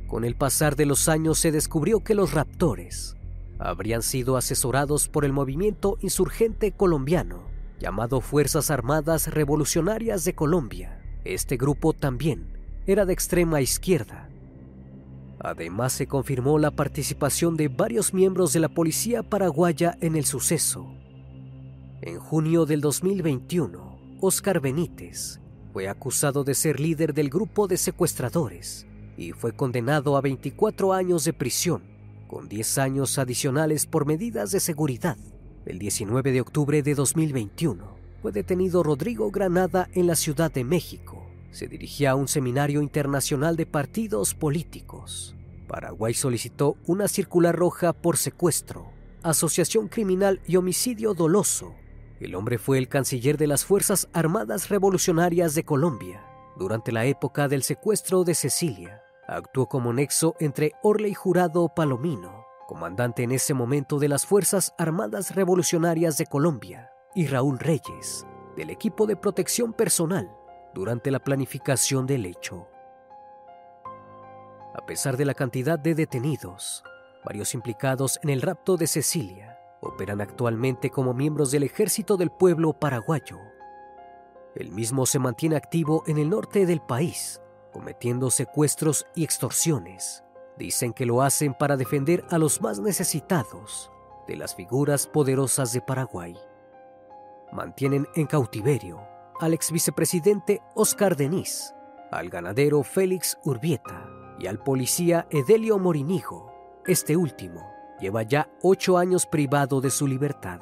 Con 0.07 0.25
el 0.25 0.35
pasar 0.35 0.75
de 0.75 0.85
los 0.85 1.07
años 1.07 1.39
se 1.39 1.53
descubrió 1.53 2.01
que 2.03 2.15
los 2.15 2.33
raptores 2.33 3.15
habrían 3.59 4.01
sido 4.01 4.35
asesorados 4.35 5.07
por 5.07 5.23
el 5.23 5.31
movimiento 5.31 5.97
insurgente 6.01 6.73
colombiano 6.73 7.47
llamado 7.79 8.19
Fuerzas 8.19 8.69
Armadas 8.71 9.33
Revolucionarias 9.33 10.25
de 10.25 10.35
Colombia. 10.35 11.01
Este 11.23 11.55
grupo 11.55 11.93
también 11.93 12.52
era 12.85 13.05
de 13.05 13.13
extrema 13.13 13.61
izquierda. 13.61 14.29
Además 15.39 15.93
se 15.93 16.07
confirmó 16.07 16.57
la 16.57 16.71
participación 16.71 17.57
de 17.57 17.67
varios 17.67 18.13
miembros 18.13 18.53
de 18.53 18.61
la 18.61 18.69
policía 18.69 19.23
paraguaya 19.23 19.97
en 19.99 20.15
el 20.15 20.25
suceso. 20.25 20.93
En 22.01 22.19
junio 22.19 22.65
del 22.65 22.81
2021, 22.81 24.17
Oscar 24.21 24.59
Benítez 24.61 25.39
fue 25.73 25.89
acusado 25.89 26.43
de 26.43 26.53
ser 26.53 26.79
líder 26.79 27.13
del 27.13 27.29
grupo 27.29 27.67
de 27.67 27.77
secuestradores 27.77 28.87
y 29.17 29.31
fue 29.31 29.53
condenado 29.53 30.15
a 30.17 30.21
24 30.21 30.93
años 30.93 31.23
de 31.25 31.33
prisión, 31.33 31.83
con 32.27 32.47
10 32.47 32.77
años 32.77 33.17
adicionales 33.17 33.85
por 33.85 34.05
medidas 34.05 34.51
de 34.51 34.59
seguridad. 34.59 35.17
El 35.65 35.79
19 35.79 36.31
de 36.31 36.41
octubre 36.41 36.83
de 36.83 36.95
2021 36.95 37.95
fue 38.21 38.31
detenido 38.31 38.83
Rodrigo 38.83 39.29
Granada 39.31 39.89
en 39.93 40.07
la 40.07 40.15
Ciudad 40.15 40.51
de 40.51 40.63
México. 40.63 41.32
Se 41.53 41.67
dirigía 41.67 42.11
a 42.11 42.15
un 42.15 42.27
seminario 42.27 42.81
internacional 42.81 43.55
de 43.55 43.67
partidos 43.67 44.33
políticos. 44.33 45.35
Paraguay 45.67 46.15
solicitó 46.15 46.77
una 46.87 47.07
circular 47.07 47.55
roja 47.55 47.93
por 47.93 48.17
secuestro, 48.17 48.91
asociación 49.21 49.87
criminal 49.87 50.41
y 50.47 50.55
homicidio 50.55 51.13
doloso. 51.13 51.75
El 52.19 52.33
hombre 52.33 52.57
fue 52.57 52.79
el 52.79 52.87
canciller 52.87 53.37
de 53.37 53.45
las 53.45 53.65
Fuerzas 53.65 54.09
Armadas 54.13 54.69
Revolucionarias 54.69 55.53
de 55.53 55.63
Colombia 55.63 56.25
durante 56.57 56.91
la 56.91 57.05
época 57.05 57.47
del 57.47 57.61
secuestro 57.61 58.23
de 58.23 58.33
Cecilia. 58.33 59.03
Actuó 59.27 59.67
como 59.67 59.93
nexo 59.93 60.35
entre 60.39 60.71
Orley 60.81 61.13
Jurado 61.13 61.69
Palomino, 61.75 62.45
comandante 62.67 63.21
en 63.21 63.31
ese 63.31 63.53
momento 63.53 63.99
de 63.99 64.09
las 64.09 64.25
Fuerzas 64.25 64.73
Armadas 64.79 65.35
Revolucionarias 65.35 66.17
de 66.17 66.25
Colombia, 66.25 66.89
y 67.13 67.27
Raúl 67.27 67.59
Reyes, 67.59 68.25
del 68.55 68.71
equipo 68.71 69.05
de 69.05 69.15
protección 69.15 69.71
personal, 69.71 70.35
durante 70.73 71.11
la 71.11 71.19
planificación 71.19 72.05
del 72.07 72.25
hecho. 72.25 72.67
A 74.73 74.85
pesar 74.85 75.17
de 75.17 75.25
la 75.25 75.33
cantidad 75.33 75.77
de 75.77 75.93
detenidos, 75.93 76.83
varios 77.23 77.53
implicados 77.53 78.19
en 78.23 78.29
el 78.29 78.41
rapto 78.41 78.75
de 78.75 78.87
Cecilia 78.87 79.59
operan 79.81 80.21
actualmente 80.21 80.89
como 80.89 81.13
miembros 81.13 81.51
del 81.51 81.63
Ejército 81.63 82.17
del 82.17 82.31
Pueblo 82.31 82.73
Paraguayo. 82.73 83.37
El 84.55 84.71
mismo 84.71 85.05
se 85.05 85.19
mantiene 85.19 85.55
activo 85.55 86.03
en 86.07 86.17
el 86.17 86.29
norte 86.29 86.65
del 86.65 86.81
país, 86.81 87.41
cometiendo 87.71 88.31
secuestros 88.31 89.05
y 89.15 89.23
extorsiones. 89.23 90.23
Dicen 90.57 90.93
que 90.93 91.05
lo 91.05 91.21
hacen 91.21 91.53
para 91.53 91.77
defender 91.77 92.23
a 92.29 92.37
los 92.37 92.61
más 92.61 92.79
necesitados 92.79 93.91
de 94.27 94.37
las 94.37 94.55
figuras 94.55 95.07
poderosas 95.07 95.73
de 95.73 95.81
Paraguay. 95.81 96.37
Mantienen 97.51 98.07
en 98.15 98.25
cautiverio 98.27 99.12
al 99.39 99.53
ex 99.53 99.71
vicepresidente 99.71 100.61
Oscar 100.75 101.15
Denis, 101.15 101.73
al 102.11 102.29
ganadero 102.29 102.83
Félix 102.83 103.37
Urbieta 103.43 104.09
y 104.39 104.47
al 104.47 104.59
policía 104.59 105.27
Edelio 105.29 105.79
Morinigo. 105.79 106.51
Este 106.85 107.15
último 107.15 107.69
lleva 107.99 108.23
ya 108.23 108.49
ocho 108.61 108.97
años 108.97 109.25
privado 109.25 109.81
de 109.81 109.89
su 109.89 110.07
libertad. 110.07 110.61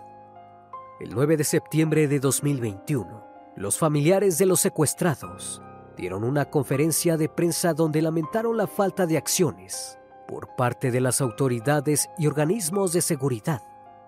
El 1.00 1.14
9 1.14 1.38
de 1.38 1.44
septiembre 1.44 2.08
de 2.08 2.20
2021, 2.20 3.26
los 3.56 3.78
familiares 3.78 4.38
de 4.38 4.46
los 4.46 4.60
secuestrados 4.60 5.62
dieron 5.98 6.24
una 6.24 6.46
conferencia 6.46 7.18
de 7.18 7.30
prensa 7.30 7.74
donde 7.74 8.02
lamentaron 8.02 8.58
la 8.58 8.68
falta 8.68 9.06
de 9.06 9.18
acciones 9.18 9.98
por 10.28 10.56
parte 10.56 10.92
de 10.92 11.02
las 11.02 11.20
autoridades 11.20 12.10
y 12.18 12.28
organismos 12.28 12.94
de 12.94 13.02
seguridad. 13.02 13.62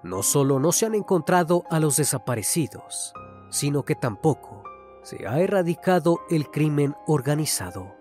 No 0.03 0.23
solo 0.23 0.59
no 0.59 0.71
se 0.71 0.85
han 0.85 0.95
encontrado 0.95 1.63
a 1.69 1.79
los 1.79 1.97
desaparecidos, 1.97 3.13
sino 3.53 3.83
que 3.83 3.93
tampoco 3.93 4.63
se 5.03 5.27
ha 5.27 5.39
erradicado 5.39 6.21
el 6.31 6.49
crimen 6.49 6.95
organizado. 7.05 7.93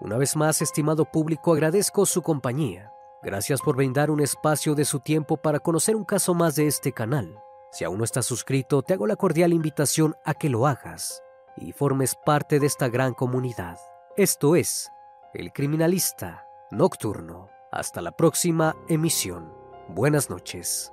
Una 0.00 0.16
vez 0.16 0.34
más, 0.34 0.62
estimado 0.62 1.04
público, 1.04 1.52
agradezco 1.52 2.06
su 2.06 2.22
compañía. 2.22 2.92
Gracias 3.22 3.60
por 3.60 3.76
brindar 3.76 4.10
un 4.10 4.20
espacio 4.20 4.74
de 4.74 4.84
su 4.84 4.98
tiempo 4.98 5.36
para 5.36 5.60
conocer 5.60 5.94
un 5.94 6.04
caso 6.04 6.34
más 6.34 6.56
de 6.56 6.66
este 6.66 6.92
canal. 6.92 7.40
Si 7.70 7.84
aún 7.84 7.98
no 7.98 8.04
estás 8.04 8.26
suscrito, 8.26 8.82
te 8.82 8.94
hago 8.94 9.06
la 9.06 9.16
cordial 9.16 9.52
invitación 9.52 10.16
a 10.24 10.34
que 10.34 10.48
lo 10.48 10.66
hagas 10.66 11.22
y 11.56 11.72
formes 11.72 12.16
parte 12.16 12.58
de 12.58 12.66
esta 12.66 12.88
gran 12.88 13.14
comunidad. 13.14 13.78
Esto 14.16 14.56
es 14.56 14.90
El 15.34 15.52
Criminalista 15.52 16.46
Nocturno. 16.70 17.57
Hasta 17.70 18.00
la 18.00 18.12
próxima 18.12 18.76
emisión. 18.88 19.52
Buenas 19.88 20.30
noches. 20.30 20.92